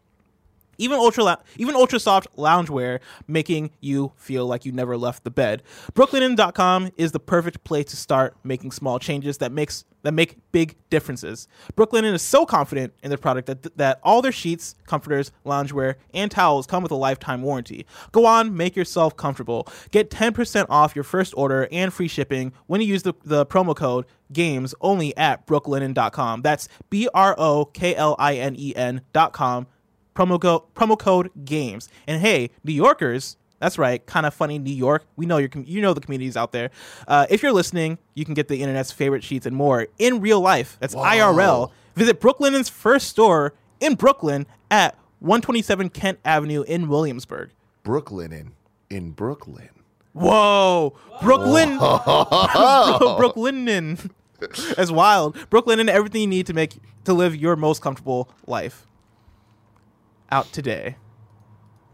[0.77, 5.63] even ultra even ultra soft loungewear making you feel like you never left the bed.
[5.93, 10.75] Brooklinen.com is the perfect place to start making small changes that makes that make big
[10.89, 11.47] differences.
[11.75, 16.29] Brooklinen is so confident in their product that, that all their sheets comforters loungewear and
[16.29, 17.85] towels come with a lifetime warranty.
[18.11, 19.67] Go on make yourself comfortable.
[19.91, 23.75] Get 10% off your first order and free shipping when you use the, the promo
[23.75, 27.41] code games only at brooklinen.com that's b-r-o-k-l-i-n-e-n
[29.13, 29.67] dot com
[30.15, 31.89] promo code promo code games.
[32.07, 35.05] And hey, New Yorkers, that's right, kinda funny New York.
[35.15, 36.69] We know your com- you know the communities out there.
[37.07, 40.41] Uh, if you're listening, you can get the internet's favorite sheets and more in real
[40.41, 40.77] life.
[40.79, 41.71] That's IRL.
[41.95, 47.51] Visit Brooklinen's first store in Brooklyn at 127 Kent Avenue in Williamsburg.
[47.83, 48.51] Brooklinen
[48.89, 49.69] in Brooklyn.
[50.13, 51.77] Whoa, Brooklyn,
[53.17, 53.65] Brooklyn,
[54.75, 55.37] that's wild.
[55.49, 58.85] Brooklyn and everything you need to make to live your most comfortable life.
[60.33, 60.95] Out today,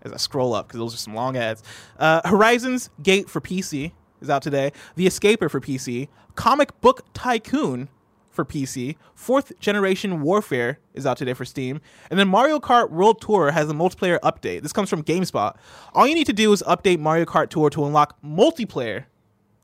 [0.02, 1.62] as I scroll up because those are some long ads.
[1.98, 4.72] Uh, Horizon's Gate for PC is out today.
[4.96, 6.08] The Escaper for PC.
[6.36, 7.90] Comic Book Tycoon
[8.32, 8.96] for PC.
[9.14, 11.82] Fourth Generation Warfare is out today for Steam.
[12.10, 14.62] And then Mario Kart World Tour has a multiplayer update.
[14.62, 15.58] This comes from GameSpot.
[15.94, 19.04] All you need to do is update Mario Kart Tour to unlock multiplayer,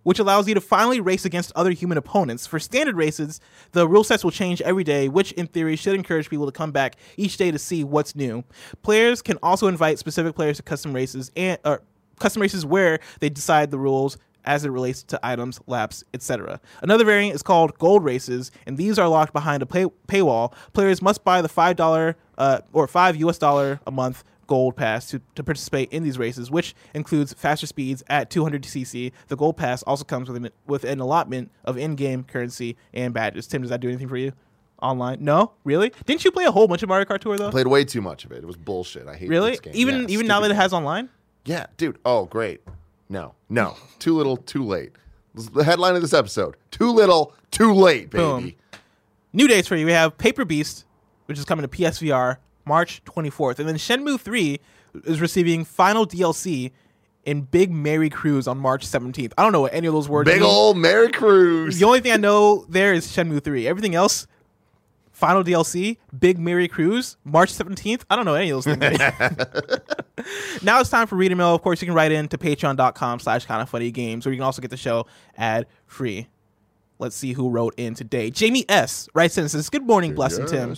[0.06, 2.46] which allows you to finally race against other human opponents.
[2.46, 3.42] For standard races,
[3.72, 6.72] the rule sets will change every day, which in theory should encourage people to come
[6.72, 8.44] back each day to see what's new.
[8.84, 11.82] Players can also invite specific players to custom races and or
[12.20, 16.62] custom races where they decide the rules as it relates to items, laps, etc.
[16.84, 20.54] Another variant is called Gold Races, and these are locked behind a pay- paywall.
[20.74, 25.10] Players must buy the five dollar uh, or five US dollar a month gold pass
[25.10, 29.12] to, to participate in these races, which includes faster speeds at 200 cc.
[29.28, 33.48] The gold pass also comes with an, with an allotment of in-game currency and badges.
[33.48, 34.34] Tim, does that do anything for you?
[34.82, 35.24] Online?
[35.24, 35.92] No, really?
[36.06, 37.50] Didn't you play a whole bunch of Mario Kart Tour though?
[37.50, 38.40] Played way too much of it.
[38.40, 39.08] It was bullshit.
[39.08, 39.52] I hate really?
[39.52, 39.74] this game.
[39.76, 41.10] Even Yeah, even now that it has online?
[41.46, 41.98] Yeah, dude.
[42.06, 42.62] Oh, great.
[43.08, 43.78] No, no.
[44.00, 44.92] too little, too late.
[45.36, 46.56] The headline of this episode.
[46.72, 48.24] Too little, too late, baby.
[48.24, 48.54] Boom.
[49.34, 49.86] New dates for you.
[49.86, 50.86] We have Paper Beast,
[51.26, 54.60] which is coming to PSVR March 24th, and then Shenmue 3
[55.06, 56.72] is receiving final DLC
[57.26, 59.34] in Big Merry Cruise on March 17th.
[59.38, 60.34] I don't know what any of those words are.
[60.34, 60.50] Big mean.
[60.50, 61.80] old Merry Cruise.
[61.80, 63.68] The only thing I know there is Shenmue 3.
[63.68, 64.28] Everything else,
[65.12, 68.04] final DLC, Big Merry Cruise, March 17th.
[68.10, 69.00] I don't know any of those things.
[70.64, 71.56] now it's time for reader mail.
[71.56, 74.44] Of course, you can write in to patreon.com slash kinda funny games, or you can
[74.44, 76.28] also get the show ad free.
[77.00, 78.30] Let's see who wrote in today.
[78.30, 79.10] Jamie S.
[79.14, 80.76] writes in and says, Good morning, Bless and Tim.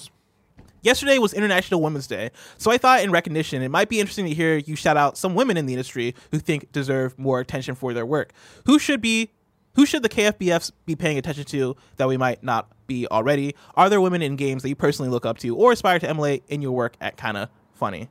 [0.87, 0.97] Yes.
[0.97, 4.33] Yesterday was International Women's Day, so I thought in recognition it might be interesting to
[4.33, 7.93] hear you shout out some women in the industry who think deserve more attention for
[7.93, 8.31] their work.
[8.65, 9.31] Who should be
[9.75, 13.53] who should the KFBFs be paying attention to that we might not be already?
[13.75, 16.43] Are there women in games that you personally look up to or aspire to emulate
[16.47, 18.09] in your work at kinda funny?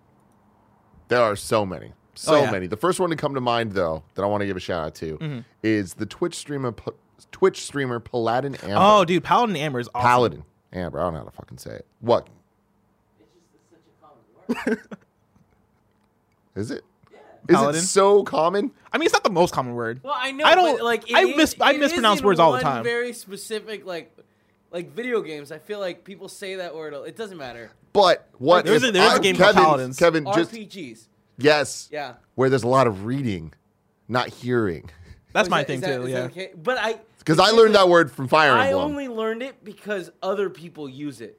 [1.09, 1.93] There are so many.
[2.15, 2.51] So Oh, yeah.
[2.51, 2.67] many.
[2.67, 4.85] The first one to come to mind, though, that I want to give a shout
[4.87, 5.39] out to Mm-hmm.
[5.63, 6.93] is the Twitch streamer, P-
[7.33, 8.77] Twitch streamer Paladin Amber.
[8.79, 10.07] Oh, dude, Paladin Amber is awesome.
[10.09, 10.99] Paladin Amber.
[11.01, 11.87] I don't know how to fucking say it.
[12.01, 12.29] What
[16.55, 16.85] is it?
[17.49, 17.79] Is Paladin?
[17.81, 18.73] it so common?
[18.93, 20.01] I mean, it's not the most common word.
[20.03, 20.45] Well, I know.
[20.45, 22.83] I don't- But, like, I it mis- is- I mispronounce words all the time.
[22.83, 24.13] Very specific, like,
[24.73, 25.53] like video games.
[25.53, 26.93] I feel like people say that word.
[27.07, 27.71] It doesn't matter.
[27.93, 28.65] But what?
[28.65, 29.97] There's if a- there's a I- game called Kevin, Paladins.
[29.99, 31.07] Kevin, just RPGs.
[31.39, 32.15] yes, Yeah.
[32.35, 33.53] where there's a lot of reading,
[34.09, 34.91] not hearing.
[35.33, 36.03] That's Is my that- thing is that- too.
[36.03, 36.21] is Yeah.
[36.23, 36.51] that okay?
[36.57, 38.69] But I Because I learned that word from Fire Emblem.
[38.69, 41.39] I only learned it because other people use it.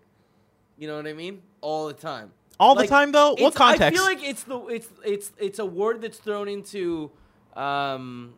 [0.78, 1.42] You know what I mean?
[1.62, 2.32] All the time.
[2.60, 3.32] All the time though.
[3.32, 7.12] What it's- I feel like it's the it's it's it's a word that's thrown into
[7.56, 8.34] um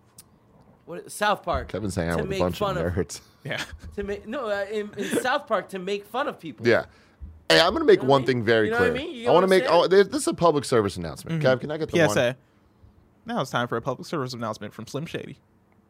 [0.86, 1.68] what South Park.
[1.70, 3.22] Kevin's hanging out to with a make bunch of fun of- nerds.
[3.44, 3.64] yeah.
[3.96, 6.68] to make no uh, in, in South Park to make fun of people.
[6.68, 6.86] Yeah.
[7.48, 8.92] Hey, I'm going to make You know one I thing very You know what I
[8.92, 9.02] clear.
[9.08, 9.16] mean?
[9.16, 9.64] You I want to make.
[9.68, 11.42] Oh, this this is a public service announcement.
[11.42, 12.10] Kev, can I get the one?
[12.10, 12.36] PSA.
[13.26, 15.38] Now it's time for a public service announcement from Slim Shady.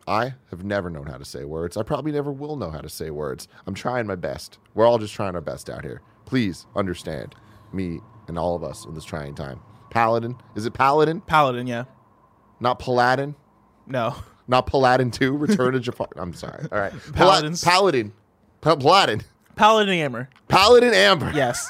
[0.07, 1.77] I have never known how to say words.
[1.77, 3.47] I probably never will know how to say words.
[3.67, 4.57] I'm trying my best.
[4.73, 6.01] We're all just trying our best out here.
[6.25, 7.35] Please understand
[7.71, 7.99] me
[8.29, 9.59] and all of us in this trying time.
[9.89, 10.35] Paladin.
[10.55, 11.21] Is it Paladin?
[11.21, 11.85] Paladin, yeah.
[12.59, 13.35] Not Paladin?
[13.87, 14.15] No.
[14.47, 15.35] Not Paladin 2?
[15.35, 16.09] Return to Jafar.
[16.15, 16.65] I'm sorry.
[16.71, 16.91] All right.
[17.13, 17.63] Pala- Paladins.
[17.63, 18.13] Paladin.
[18.61, 19.21] Paladin.
[19.55, 20.29] Paladin Amber.
[20.47, 21.31] Paladin Amber.
[21.33, 21.69] Yes.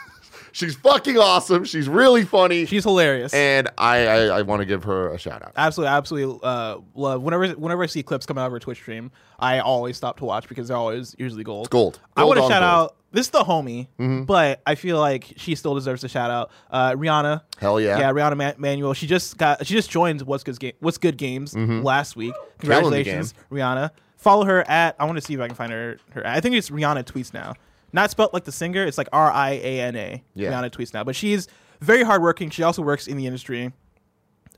[0.52, 1.64] She's fucking awesome.
[1.66, 2.66] She's really funny.
[2.66, 3.34] She's hilarious.
[3.34, 5.54] and I, I, I want to give her a shout out.
[5.56, 7.22] absolutely, absolutely uh, love.
[7.22, 10.26] Whenever whenever I see clips coming out of her Twitch stream, I always stop to
[10.26, 11.70] watch because they're always usually gold.
[11.70, 12.00] Gold.
[12.16, 12.64] I want to shout gold.
[12.64, 12.96] out.
[13.12, 13.88] This is the homie,
[14.28, 16.52] but I feel like she still deserves a shout out.
[16.70, 17.42] Uh, Riana.
[17.58, 17.98] Hell yeah.
[17.98, 18.94] Yeah, Riana Man- Manuel.
[18.94, 19.66] She just got.
[19.66, 20.74] She just joined What's Good Game.
[20.80, 22.34] What's Good Games last week.
[22.60, 23.92] Congratulations, Riana.
[24.18, 24.96] Follow her at.
[25.00, 25.98] I want to see if I can find her.
[26.12, 26.28] Her.
[26.28, 27.54] I think it's Riana tweets now.
[27.94, 28.84] Not spelled like the singer.
[28.86, 30.24] It's like R I A N A.
[30.36, 30.52] Yeah.
[30.52, 31.48] Riana tweets now, but she's
[31.82, 32.50] very hardworking.
[32.50, 33.72] She also works in the industry.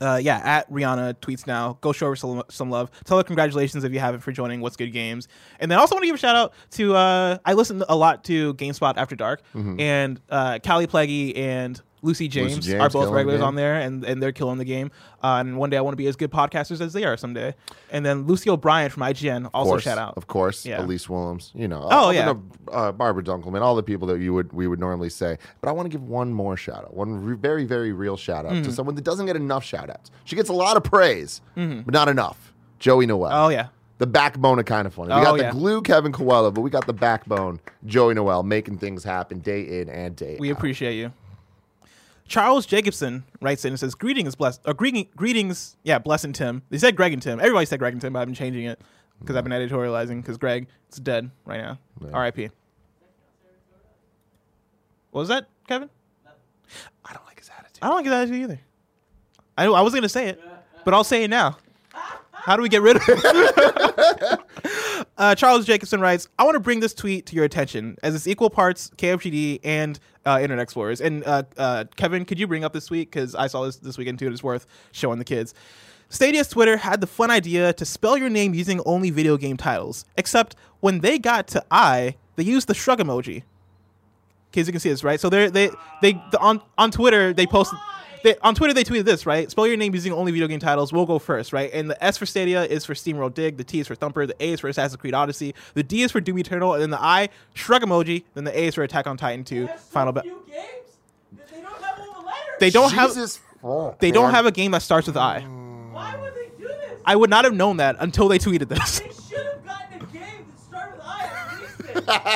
[0.00, 1.78] Uh, yeah, at Riana tweets now.
[1.80, 2.90] Go show her some, some love.
[3.04, 5.28] Tell her congratulations if you haven't for joining What's Good Games.
[5.60, 7.94] And then I also want to give a shout out to uh, I listen a
[7.94, 9.42] lot to GameSpot After Dark,
[9.78, 12.60] and uh, Kallie and Lucy James, Mm-hmm.
[12.72, 14.90] James are both regulars on there, and, and they're killing the game.
[15.22, 17.54] Uh, and one day I want to be as good podcasters as they are someday.
[17.92, 20.14] And then Lucy O'Brien from IGN also course, shout out.
[20.16, 20.80] Of course, Yeah.
[20.80, 21.52] Elyse Willems.
[21.54, 22.34] You know, Oh, yeah.
[22.72, 25.38] uh, Barbara Dunkelman, all the people that you would we would normally say.
[25.60, 28.46] But I want to give one more shout out, one re- very very real shout
[28.46, 28.62] out Mm-hmm.
[28.64, 30.10] to someone that doesn't get enough shout outs.
[30.24, 32.52] She gets a lot of praise, but not enough.
[32.80, 33.30] Joey Noel.
[33.30, 33.44] Mm-hmm.
[33.44, 35.14] Oh yeah, The backbone of kinda funny.
[35.14, 35.50] We Oh, got the yeah.
[35.52, 39.88] glue, Kevin Coelho, but we got the backbone, Joey Noel, making things happen day in
[39.88, 40.40] and day we out.
[40.40, 41.12] We appreciate you.
[42.32, 44.58] Charles Jacobson writes in and says, "Greetings, bless.
[44.64, 45.76] Uh, greeting, greetings.
[45.82, 46.62] Yeah, bless and Tim.
[46.70, 47.38] They said Greg and Tim.
[47.38, 48.80] Everybody said Greg and Tim, but I've been changing it
[49.20, 51.78] because I've been editorializing because Greg is dead right now.
[52.10, 52.48] R.I.P.
[55.10, 55.90] What was that, Kevin?
[57.04, 57.78] I don't like his attitude.
[57.82, 58.60] I don't like his attitude either.
[59.58, 60.40] I I was gonna say it,
[60.86, 61.58] but I'll say it now.
[62.32, 64.40] How do we get rid of it?
[65.18, 68.26] uh, Charles Jacobson writes, I want to bring this tweet to your attention as it's
[68.26, 71.00] equal parts KFGD and uh, Internet Explorers.
[71.00, 73.10] And uh, uh, Kevin, could you bring up this tweet?
[73.10, 74.28] Because I saw this this weekend too.
[74.28, 75.54] It's worth showing the kids.
[76.08, 80.04] Stadia's Twitter had the fun idea to spell your name using only video game titles.
[80.16, 83.44] Except when they got to I, they used the shrug emoji.
[84.50, 85.18] Kids, you can see this, right?
[85.18, 85.70] So they're, they
[86.02, 87.78] they the, on on Twitter they posted
[88.24, 89.50] they, on Twitter they tweeted this, right?
[89.50, 90.92] Spell your name using only video game titles.
[90.92, 91.70] We'll go first, right?
[91.72, 93.56] And the S for Stadia is for SteamWorld Dig.
[93.56, 94.26] The T is for Thumper.
[94.26, 95.54] The A is for Assassin's Creed Odyssey.
[95.74, 98.24] The D is for Doom Eternal, and then the I shrug emoji.
[98.34, 99.66] Then the A is for Attack on Titan 2.
[99.90, 100.12] Final.
[100.12, 100.36] Ba- games
[101.32, 102.56] that they don't have all the letters.
[102.60, 105.40] they don't have fuck, they don't have a game that starts with I.
[105.40, 107.00] Why would they do this?
[107.04, 109.00] I would not have known that until they tweeted this.
[109.00, 109.06] They
[109.36, 112.26] should have gotten a game that started with I.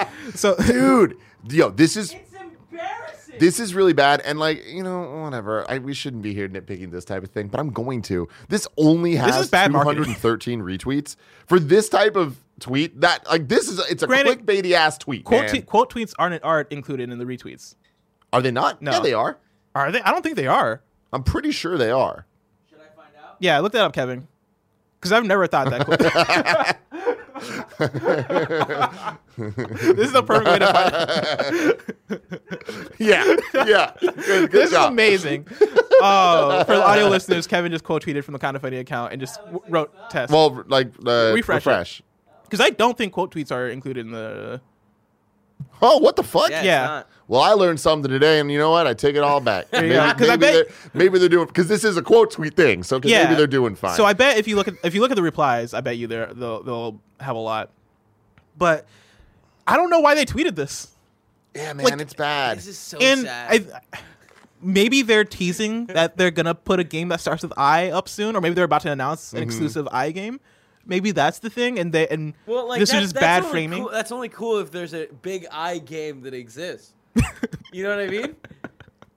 [0.00, 0.36] at least.
[0.40, 1.16] So dude.
[1.48, 2.33] Yo, this is It's embarrassing.
[3.38, 5.68] This is really bad, and like you know, whatever.
[5.70, 8.28] I, we shouldn't be here nitpicking this type of thing, but I'm going to.
[8.48, 10.04] This only has is bad marketing.
[10.04, 11.16] 213 retweets
[11.46, 13.00] for this type of tweet.
[13.00, 15.24] That like this is it's a Granted, clickbaity ass tweet.
[15.24, 15.50] quote, man.
[15.50, 17.74] tweet, quote tweets aren't aren't included in the retweets.
[18.32, 18.82] Are they not?
[18.82, 18.92] No.
[18.92, 19.38] Yeah, they are.
[19.74, 20.00] Are they?
[20.00, 20.82] I don't think they are.
[21.12, 22.26] I'm pretty sure they are.
[22.68, 23.36] Should I find out?
[23.38, 24.26] Yeah, look that up, Kevin.
[24.98, 26.78] Because I've never thought that.
[27.40, 27.48] this
[30.06, 30.94] is the perfect way to find
[31.64, 31.80] it.
[32.98, 33.92] Yeah, yeah.
[34.00, 35.46] Good, good This is amazing.
[36.06, 39.20] Oh, for the audio listeners, Kevin just quote tweeted from the kinda funny account and
[39.20, 40.32] just w- wrote test.
[40.32, 42.02] Well, like uh, Refresh refresh.
[42.42, 44.60] Because I don't think quote tweets are included in the.
[45.82, 46.50] Oh, what the fuck?
[46.50, 46.62] Yeah.
[46.62, 47.02] Yeah.
[47.26, 48.86] Well, I learned something today, and you know what?
[48.86, 49.66] I take it all back.
[49.72, 52.82] you maybe, I bet- they're, maybe they're doing because this is a quote tweet thing.
[52.82, 53.96] so Yeah, maybe they're doing fine.
[53.96, 55.96] So I bet if you look at if you look at the replies, I bet
[55.96, 57.70] you they're, they'll they'll have a lot.
[58.58, 58.86] But
[59.66, 60.94] I don't know why they tweeted this.
[61.54, 62.58] yeah, man, like, it's bad.
[62.58, 63.72] This is so and sad.
[63.92, 63.98] I,
[64.60, 68.36] maybe they're teasing that they're gonna put a game that starts with I up soon,
[68.36, 69.36] or maybe they're about to announce Mm-hmm.
[69.38, 70.40] an exclusive I game.
[70.86, 73.82] Maybe that's the thing, and they and well, like this is just bad framing.
[73.82, 76.92] Cool, that's only cool if there's a big I game that exists.
[77.72, 78.36] you know what I mean?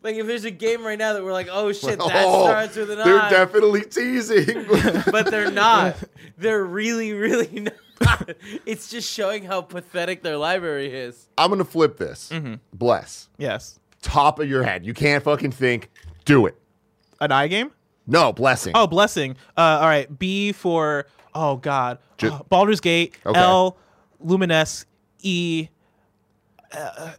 [0.03, 2.75] Like if there's a game right now that we're like, oh shit, that Oh, starts
[2.77, 3.03] with an eye.
[3.03, 4.65] They're definitely teasing.
[5.11, 5.97] but they're not.
[6.37, 7.67] They're really, really
[7.99, 8.29] not.
[8.65, 11.27] it's just showing how pathetic their library is.
[11.37, 12.29] I'm gonna flip this.
[12.31, 12.55] Mm-hmm.
[12.71, 13.27] Bless.
[13.39, 14.85] yes, Top of your head.
[14.85, 15.89] You can't fucking think.
[16.23, 16.55] Do it.
[17.19, 17.71] an I game.
[18.05, 18.73] No blessing.
[18.75, 19.35] Oh, blessing.
[19.57, 20.17] Uh, all right.
[20.19, 21.07] B for
[21.37, 23.15] oh god, Ju- Oh, Baldur's Gate.
[23.25, 23.39] Okay.
[23.39, 23.77] L,
[24.25, 24.85] Lumines.
[25.21, 25.69] E.
[26.71, 27.11] Uh,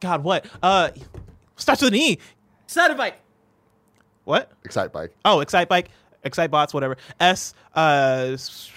[0.00, 0.46] God, what?
[0.62, 0.90] Uh,
[1.56, 2.18] starts with an E.
[2.96, 3.20] bike
[4.24, 4.50] What?
[4.64, 5.12] Excite bike.
[5.24, 5.90] Oh, Excite Bike,
[6.24, 6.96] Excite Bots, whatever.
[7.20, 7.54] S.
[7.74, 8.70] Uh, s-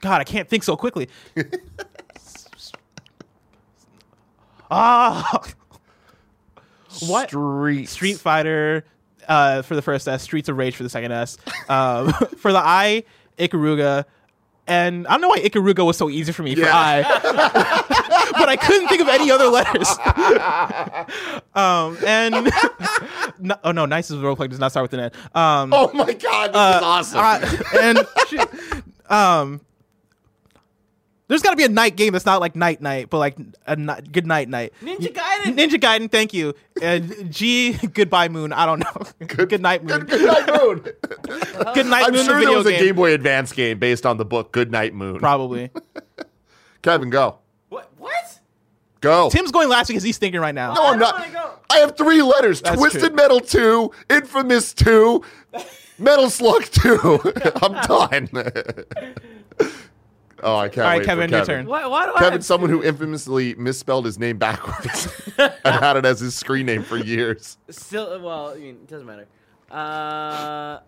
[0.00, 1.08] God, I can't think so quickly.
[4.70, 5.42] Ah.
[7.06, 7.28] What?
[7.28, 7.88] Street.
[7.88, 8.84] Street Fighter
[9.30, 11.38] uh, for the first S, Streets of Rage for the second S.
[11.68, 13.04] Um, for the I,
[13.38, 14.04] Ikaruga.
[14.66, 16.70] And I don't know why Ikaruga was so easy for me for Yeah.
[16.76, 19.88] I, but I couldn't think of any other letters.
[21.54, 22.50] um, and
[23.40, 25.10] no, oh no, nice as a roleplay does not start with an N.
[25.34, 27.18] Um, Oh my god, this is awesome.
[27.18, 28.48] uh, and shit,
[29.10, 29.60] um,
[31.30, 33.76] There's got to be a night game that's not like night night, but like a
[33.76, 34.72] ni- good night night.
[34.82, 35.56] Ninja Gaiden.
[35.56, 36.54] Ninja Gaiden, thank you.
[36.82, 38.52] Uh, G, goodbye moon.
[38.52, 39.26] I don't know.
[39.28, 40.00] Good, night moon.
[40.00, 40.80] Good, good night, Moon.
[41.72, 42.24] Good night I'm moon.
[42.24, 42.84] sure the there video was a game.
[42.86, 45.20] Game Boy Advance game based on the book Good Night Moon.
[45.20, 45.70] Probably.
[46.82, 47.38] Kevin, go.
[47.68, 47.88] What?
[47.98, 48.40] What?
[49.00, 49.30] Go.
[49.30, 50.74] Tim's going last because he's thinking right now.
[50.74, 51.50] no, I I'm don't go.
[51.70, 53.10] I have three letters That's Twisted true.
[53.14, 55.22] Metal 2, Infamous 2,
[55.98, 57.20] Metal Slug 2.
[57.62, 58.28] I'm done.
[60.42, 61.66] Oh, I can't All right, wait Kevin, for your turn.
[61.66, 62.30] Why, why do I?
[62.30, 66.82] Have someone who infamously misspelled his name backwards and had it as his screen name
[66.82, 67.58] for years.
[67.68, 69.26] Still, well, I mean, it doesn't matter.
[69.70, 70.80] Uh,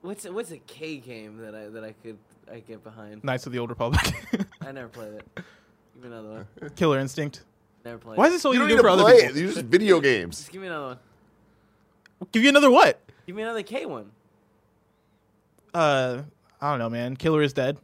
[0.00, 2.18] what's what's a K game that I that I could
[2.50, 3.22] I get behind?
[3.24, 4.00] Knights of the Old Republic.
[4.60, 5.28] I never played it.
[5.34, 5.44] Give
[6.02, 6.28] me another
[6.60, 6.70] one.
[6.76, 7.44] Killer Instinct.
[7.84, 8.18] Never played.
[8.18, 8.30] Why it.
[8.30, 9.30] is it so You easy don't to for other play people?
[9.30, 9.34] it.
[9.34, 10.38] These are just video games.
[10.38, 10.98] Just give me another one.
[12.30, 13.00] Give you another what?
[13.26, 14.10] Give me another K one.
[15.74, 16.22] Uh,
[16.60, 17.16] I don't know, man.
[17.16, 17.78] Killer is dead.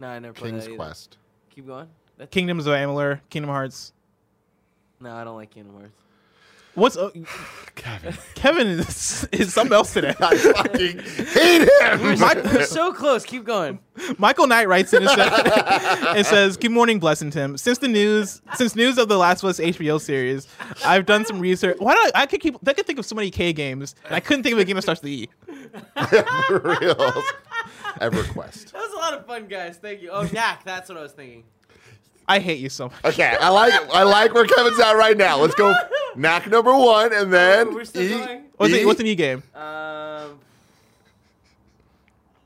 [0.00, 0.76] No, I never played King's that either.
[0.76, 1.18] Quest.
[1.50, 1.88] Keep going.
[2.18, 3.20] That's, Kingdoms of Amalur.
[3.30, 3.92] Kingdom Hearts.
[5.00, 5.92] no, I don't like Kingdom Hearts.
[6.74, 7.10] What's uh,
[7.76, 8.14] Kevin.
[8.34, 10.14] Kevin is, is something else today.
[10.20, 12.18] I fucking hate him.
[12.18, 13.24] We're so close.
[13.24, 13.78] Keep going.
[14.18, 17.56] Michael Knight writes in and says, and says, "Good morning, Blessing Tim.
[17.56, 20.48] Since the news, since news of the Last of Us HBO series,
[20.84, 21.76] I've done some research.
[21.78, 22.56] Why do I, I could keep?
[22.66, 24.76] I could think of so many K games, and I couldn't think of a game
[24.76, 25.28] that starts with E.
[26.48, 27.22] For real.
[28.00, 28.72] EverQuest.
[28.72, 29.76] That was a lot of fun, guys.
[29.78, 30.10] Thank you.
[30.12, 30.62] Oh, Yak.
[30.64, 31.44] That's what I was thinking.
[32.26, 33.04] I hate you so much.
[33.04, 35.36] Okay, I like I like where Kevin's at right now.
[35.38, 35.74] Let's go
[36.16, 38.44] Knack number one and then We're still E- going?
[38.56, 39.42] What's, E- the, what's an E game?
[39.54, 40.38] Um.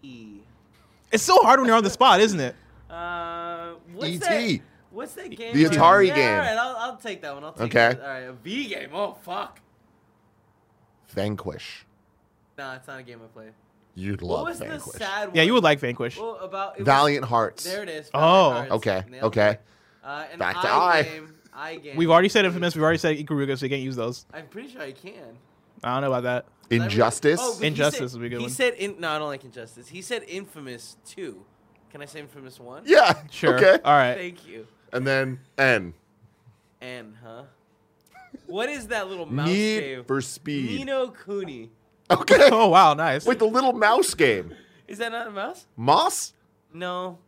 [0.02, 0.38] E.
[1.12, 2.56] It's so hard when you're on the spot, isn't it?
[2.90, 4.18] Uh, what's E.T..
[4.18, 4.60] that?
[4.90, 5.54] What's that game?
[5.54, 6.32] The Atari yeah, game.
[6.32, 7.44] All right, I'll, I'll take that one.
[7.44, 7.94] I'll take Okay.
[7.94, 8.00] that.
[8.00, 8.88] All right, a V game.
[8.92, 9.60] Oh fuck.
[11.10, 11.84] Vanquish.
[12.56, 13.52] Nah, it's not a game I played.
[13.94, 14.92] You'd love What love was Vanquish.
[14.92, 15.36] the sad one?
[15.36, 16.16] Yeah, you would like Vanquish.
[16.18, 17.64] Well, about it was- Valiant Hearts.
[17.64, 18.10] There it is.
[18.14, 18.50] Oh.
[18.52, 18.70] Hearts.
[18.72, 19.58] Okay, Nailed okay.
[20.04, 21.02] Uh, an Back to I I.
[21.02, 21.34] game.
[21.52, 21.96] I game.
[21.96, 22.74] We've already said Infamous.
[22.76, 24.24] We've already said Ikaruga, so you can't use those.
[24.32, 25.36] I'm pretty sure I can.
[25.82, 26.46] I don't know about that.
[26.70, 27.40] Injustice.
[27.42, 28.50] Oh, Injustice said- would be a good He one.
[28.52, 31.44] said, in, "No, I don't like Injustice." He said Infamous two.
[31.90, 32.82] Can I say Infamous one?
[32.86, 33.14] yeah.
[33.30, 33.56] Sure.
[33.56, 33.78] Okay.
[33.84, 34.14] All right.
[34.14, 34.66] Thank you.
[34.92, 35.94] And then N.
[36.80, 37.42] N, huh?
[38.46, 40.04] What is that little mouse Need game?
[40.04, 40.70] for Speed.
[40.78, 41.70] Ni no Kuni.
[42.10, 42.48] Okay.
[42.52, 43.26] Oh wow, nice.
[43.26, 44.54] Wait, the little mouse game.
[44.86, 45.66] Is that not a mouse?
[45.76, 46.32] Moss?
[46.72, 47.18] No.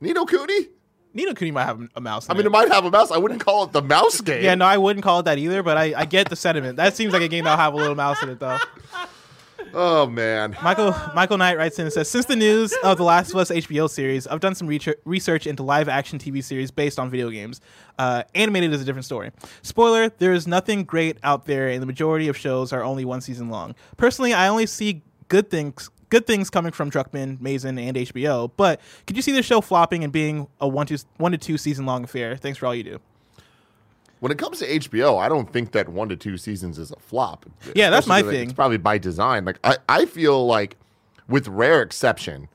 [0.00, 0.68] Ni no Kuni?
[1.12, 2.28] Nino Kuni might have a mouse.
[2.28, 3.10] I in mean, it might have a mouse.
[3.10, 4.44] I wouldn't call it the mouse game.
[4.44, 6.76] Yeah, no, I wouldn't call it that either, but I, I get the sentiment.
[6.76, 8.58] That seems like a game that'll have a little mouse in it, though.
[9.72, 10.56] Oh man.
[10.62, 13.50] Michael Michael Knight writes in and says, Since the news of the Last of Us
[13.50, 17.60] HBO series, I've done some research into live action TV series based on video games.
[17.98, 19.30] Uh, animated is a different story.
[19.62, 23.20] Spoiler: There is nothing great out there, and the majority of shows are only one
[23.20, 23.74] season long.
[23.96, 25.90] Personally, I only see good things.
[26.08, 28.50] Good things coming from Druckmann, Mazin, and HBO.
[28.56, 31.56] But could you see the show flopping and being a one to one to two
[31.56, 32.36] season long affair?
[32.36, 33.00] Thanks for all you do.
[34.20, 36.96] When it comes to HBO, I don't think that one to two seasons is a
[36.96, 37.46] flop.
[37.74, 38.44] Yeah, that's my thing.
[38.44, 39.44] It's probably by design.
[39.44, 40.76] Like I, I feel like,
[41.26, 42.48] with rare exception,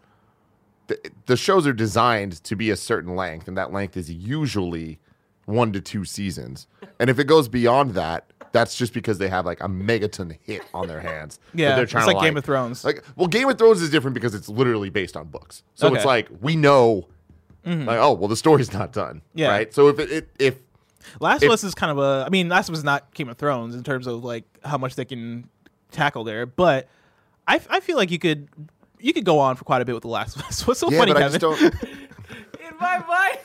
[0.87, 4.99] the, the shows are designed to be a certain length, and that length is usually
[5.45, 6.67] one to two seasons.
[6.99, 10.63] And if it goes beyond that, that's just because they have like a megaton hit
[10.73, 11.39] on their hands.
[11.53, 12.85] Yeah, they're trying it's like to, Game of Thrones.
[12.85, 15.63] Like, well, Game of Thrones is different because it's literally based on books.
[15.73, 15.97] So Okay.
[15.97, 17.07] it's like we know,
[17.65, 17.85] mm-hmm.
[17.85, 19.21] like, oh, well, the story's not done.
[19.33, 19.49] Yeah.
[19.49, 19.73] Right.
[19.73, 20.55] So if it, it if
[21.19, 22.25] Last If- of Us is kind of a.
[22.25, 24.77] I mean, Last of Us is not Game of Thrones in terms of like how
[24.77, 25.49] much they can
[25.91, 26.87] tackle there, but
[27.47, 28.47] I, I feel like you could
[28.99, 30.65] you could go on for quite a bit with the Last of Us.
[30.67, 31.39] What's so yeah, funny, but I Kevin?
[31.39, 31.73] just don't.
[32.69, 33.37] In my mind,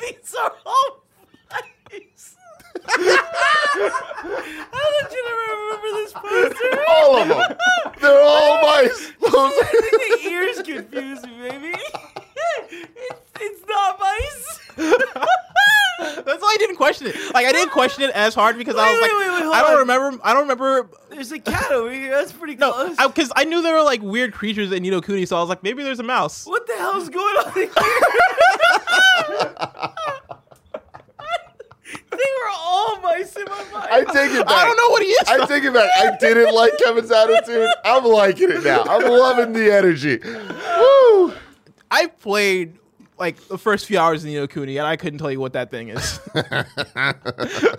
[0.00, 1.04] these are all
[1.50, 2.36] mice.
[2.84, 2.96] How
[5.00, 6.84] did you never remember this poster?
[6.88, 7.56] all of them.
[8.00, 9.12] They're all mice.
[9.20, 11.74] Those I think the ears confuse me, baby.
[12.70, 14.60] It's, it's not mice.
[16.24, 17.16] That's why I didn't question it.
[17.34, 19.42] Like I didn't question it as hard because I was Wait, like, wait, wait, wait,
[19.44, 19.78] hold I don't on.
[19.78, 20.20] remember.
[20.24, 20.88] I don't remember.
[21.10, 22.10] There's a cat over here.
[22.10, 22.74] That's pretty close.
[22.88, 23.08] No, close.
[23.08, 25.48] because I, knew there were like weird creatures in Ni no Kuni, so I was
[25.48, 26.46] like, maybe there's a mouse.
[26.46, 27.68] what the hell's going on here?
[32.10, 33.88] they were all mice in my mind.
[33.90, 34.56] I take it back.
[34.56, 35.28] I don't know what he is.
[35.28, 35.88] I take it back.
[35.96, 37.68] I didn't like Kevin's attitude.
[37.84, 38.82] I'm liking it now.
[38.84, 40.18] I'm loving the energy.
[40.24, 41.34] Woo!
[41.92, 42.78] I played
[43.18, 45.52] like the first few hours in Ni no Kuni, and I couldn't tell you what
[45.52, 46.20] that thing is.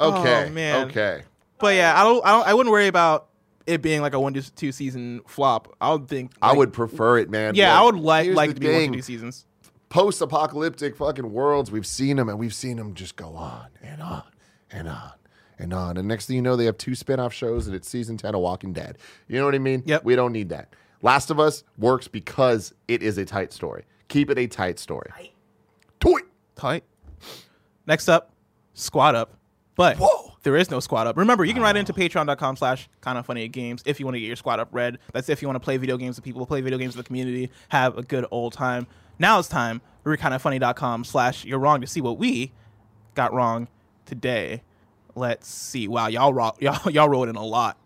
[0.00, 0.46] Okay.
[0.46, 0.86] Oh, man.
[0.88, 1.22] Okay.
[1.58, 2.46] But yeah, I don't, I don't.
[2.46, 3.28] I wouldn't worry about
[3.66, 5.74] it being like a one to two season flop.
[5.80, 6.32] I would think.
[6.40, 7.54] I would prefer it, man.
[7.54, 9.44] Yeah, Look, I would like like the to be one to two seasons.
[9.88, 11.70] Post-apocalyptic fucking worlds.
[11.70, 14.22] We've seen them, and we've seen them just go on and on
[14.70, 15.12] and on
[15.58, 15.96] and on.
[15.96, 18.40] And next thing you know, they have two spin-off shows, and it's season ten of
[18.40, 18.98] Walking Dead.
[19.26, 19.82] You know what I mean?
[19.86, 20.04] Yep.
[20.04, 20.74] We don't need that.
[21.02, 23.84] Last of Us works because it is a tight story.
[24.08, 25.10] Keep it a tight story.
[25.14, 25.32] Tight.
[26.00, 26.20] Toy.
[26.56, 26.84] Tight.
[27.86, 28.32] Next up,
[28.74, 29.34] Squad Up.
[29.76, 30.34] But Whoa.
[30.42, 31.16] there is no Squad Up.
[31.16, 34.26] Remember, you can write into patreon.com slash kinda funny games if you want to get
[34.26, 34.98] your Squad Up read.
[35.12, 37.08] That's if you want to play video games with people, play video games with the
[37.08, 38.86] community, have a good old time.
[39.18, 42.52] Now it's time for kindafunny.com slash you're wrong to see what we
[43.14, 43.68] got wrong
[44.04, 44.62] today.
[45.14, 45.88] Let's see.
[45.88, 47.76] Wow, y'all ro- y'all y'all wrote in a lot.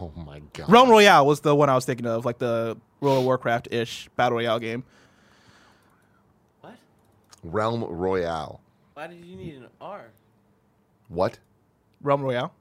[0.00, 0.68] Oh my god.
[0.70, 4.08] Realm Royale was the one I was thinking of, like the World of Warcraft ish
[4.16, 4.84] battle royale game.
[6.60, 6.74] What?
[7.42, 8.60] Realm Royale.
[8.94, 10.06] Why did you need an R?
[11.08, 11.38] What?
[12.02, 12.52] Realm Royale.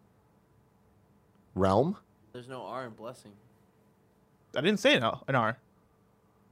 [1.55, 1.97] Realm?
[2.33, 3.31] There's no R in blessing.
[4.55, 5.57] I didn't say an an R.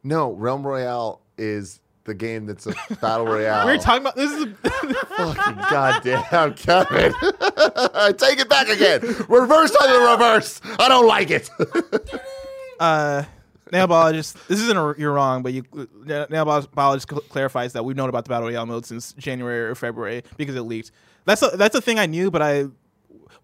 [0.03, 3.65] No, Realm Royale is the game that's a battle royale.
[3.65, 4.45] We're talking about this is.
[5.17, 7.13] Fucking goddamn, Kevin.
[8.17, 9.01] Take it back again.
[9.29, 10.61] Reverse on the reverse.
[10.79, 11.49] I don't like it.
[12.79, 13.23] uh,
[13.71, 14.37] Nano Biologist.
[14.47, 15.63] This isn't a, you're wrong, but you
[16.05, 19.69] Nano bio- biologist cl- clarifies that we've known about the battle royale mode since January
[19.69, 20.91] or February because it leaked.
[21.25, 22.65] That's a, that's a thing I knew, but I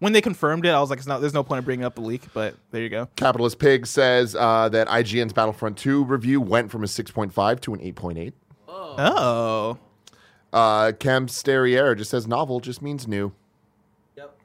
[0.00, 1.94] when they confirmed it, I was like, it's not, there's no point in bringing up
[1.94, 2.22] the leak.
[2.32, 3.06] But there you go.
[3.16, 7.80] Capitalist Pig says uh, that IGN's Battlefront 2 review went from a 6.5 to an
[7.80, 8.32] 8.8.
[8.98, 9.78] Oh.
[10.52, 13.32] Uh, Cam Sterriere just says novel just means new.
[14.16, 14.36] Yep.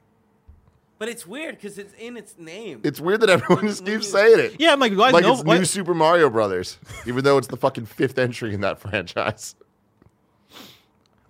[0.98, 2.80] But it's weird because it's in its name.
[2.84, 4.56] It's weird that everyone just keeps saying it.
[4.60, 4.72] yeah.
[4.72, 5.58] I'm like, you guys Like know it's what?
[5.58, 9.56] new Super Mario Brothers, even though it's the fucking fifth entry in that franchise.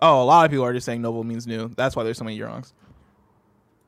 [0.02, 1.68] Oh, a lot of people are just saying novel means new.
[1.74, 2.74] That's why there's so many wrongs.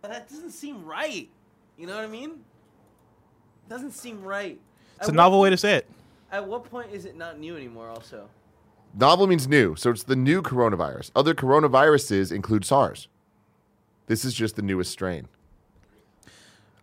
[0.00, 1.28] but that doesn't seem right.
[1.76, 2.30] You know what I mean?
[2.30, 4.58] It Doesn't seem right.
[4.96, 5.86] It's At a what- novel way to say it.
[6.32, 7.88] At what point is it not new anymore?
[7.90, 8.28] Also,
[8.95, 11.11] Novel means new, so it's the new coronavirus.
[11.14, 13.09] Other coronaviruses include SARS.
[14.07, 15.28] This is just the newest strain.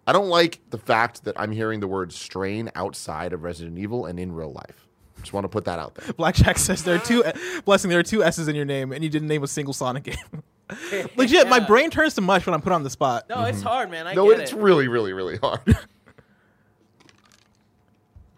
[0.08, 4.06] I don't like the fact that I'm hearing the word strain outside of Resident Evil
[4.06, 4.88] and in real life.
[5.20, 6.14] Just want to put that out there.
[6.18, 7.24] Blackjack says there are two
[7.66, 7.90] blessing.
[7.90, 10.44] There are two S's in your name, and you didn't name a single Sonic game.
[11.16, 13.26] Legit, my brain turns to mush when I'm put on the spot.
[13.30, 13.68] No, it's mm-hmm.
[13.68, 14.06] hard, man.
[14.06, 14.60] I no, get it's it.
[14.60, 15.78] really, really, really hard.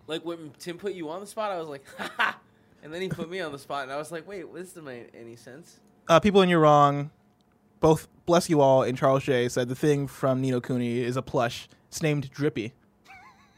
[0.07, 2.39] Like when Tim put you on the spot, I was like, ha ha.
[2.87, 4.85] And then he put me on the spot, and I was like, wait, this doesn't
[4.85, 5.81] make any sense.
[6.07, 7.11] uh, people in your wrong,
[7.81, 11.17] both bless you all and Charles J said the thing from Ni no Kuni is
[11.17, 11.67] a plush.
[11.89, 12.71] It's named Drippy.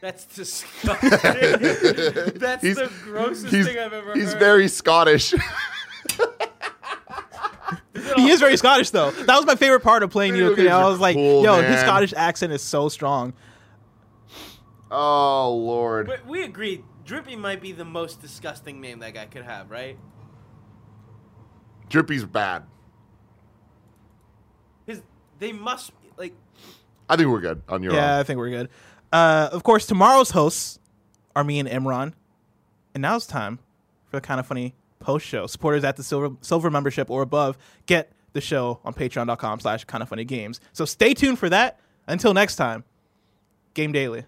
[0.01, 1.09] That's disgusting.
[2.39, 4.17] That's He's- the grossest thing I've ever he's heard.
[4.17, 5.36] He's very Scottish.
[8.15, 9.11] He is very Scottish though.
[9.11, 10.69] That was my favorite part of playing Nino Dude, Cooney.
[10.69, 11.80] I was like, cool, yo, his.
[11.82, 13.34] Scottish accent is so strong.
[14.89, 16.07] oh Lord.
[16.07, 19.97] But we agreed, Drippy might be the most disgusting name that guy could have, right?
[21.89, 22.66] Drippy's bad.
[24.86, 25.01] His,
[25.39, 26.36] they must like.
[27.10, 28.20] I think we're good on your yeah, own.
[28.20, 28.70] I think we're good.
[29.12, 30.78] Uh, of course, tomorrow's hosts
[31.36, 32.14] are me and Imran,
[32.93, 33.57] and now it's time
[34.05, 35.47] for the Kinda Funny post show.
[35.47, 37.57] Supporters at the silver silver membership or above
[37.88, 40.60] get the show on Patreon.com/slash kinda funny games.
[40.74, 41.80] So stay tuned for that.
[42.05, 42.84] Until next time,
[43.74, 44.26] game daily.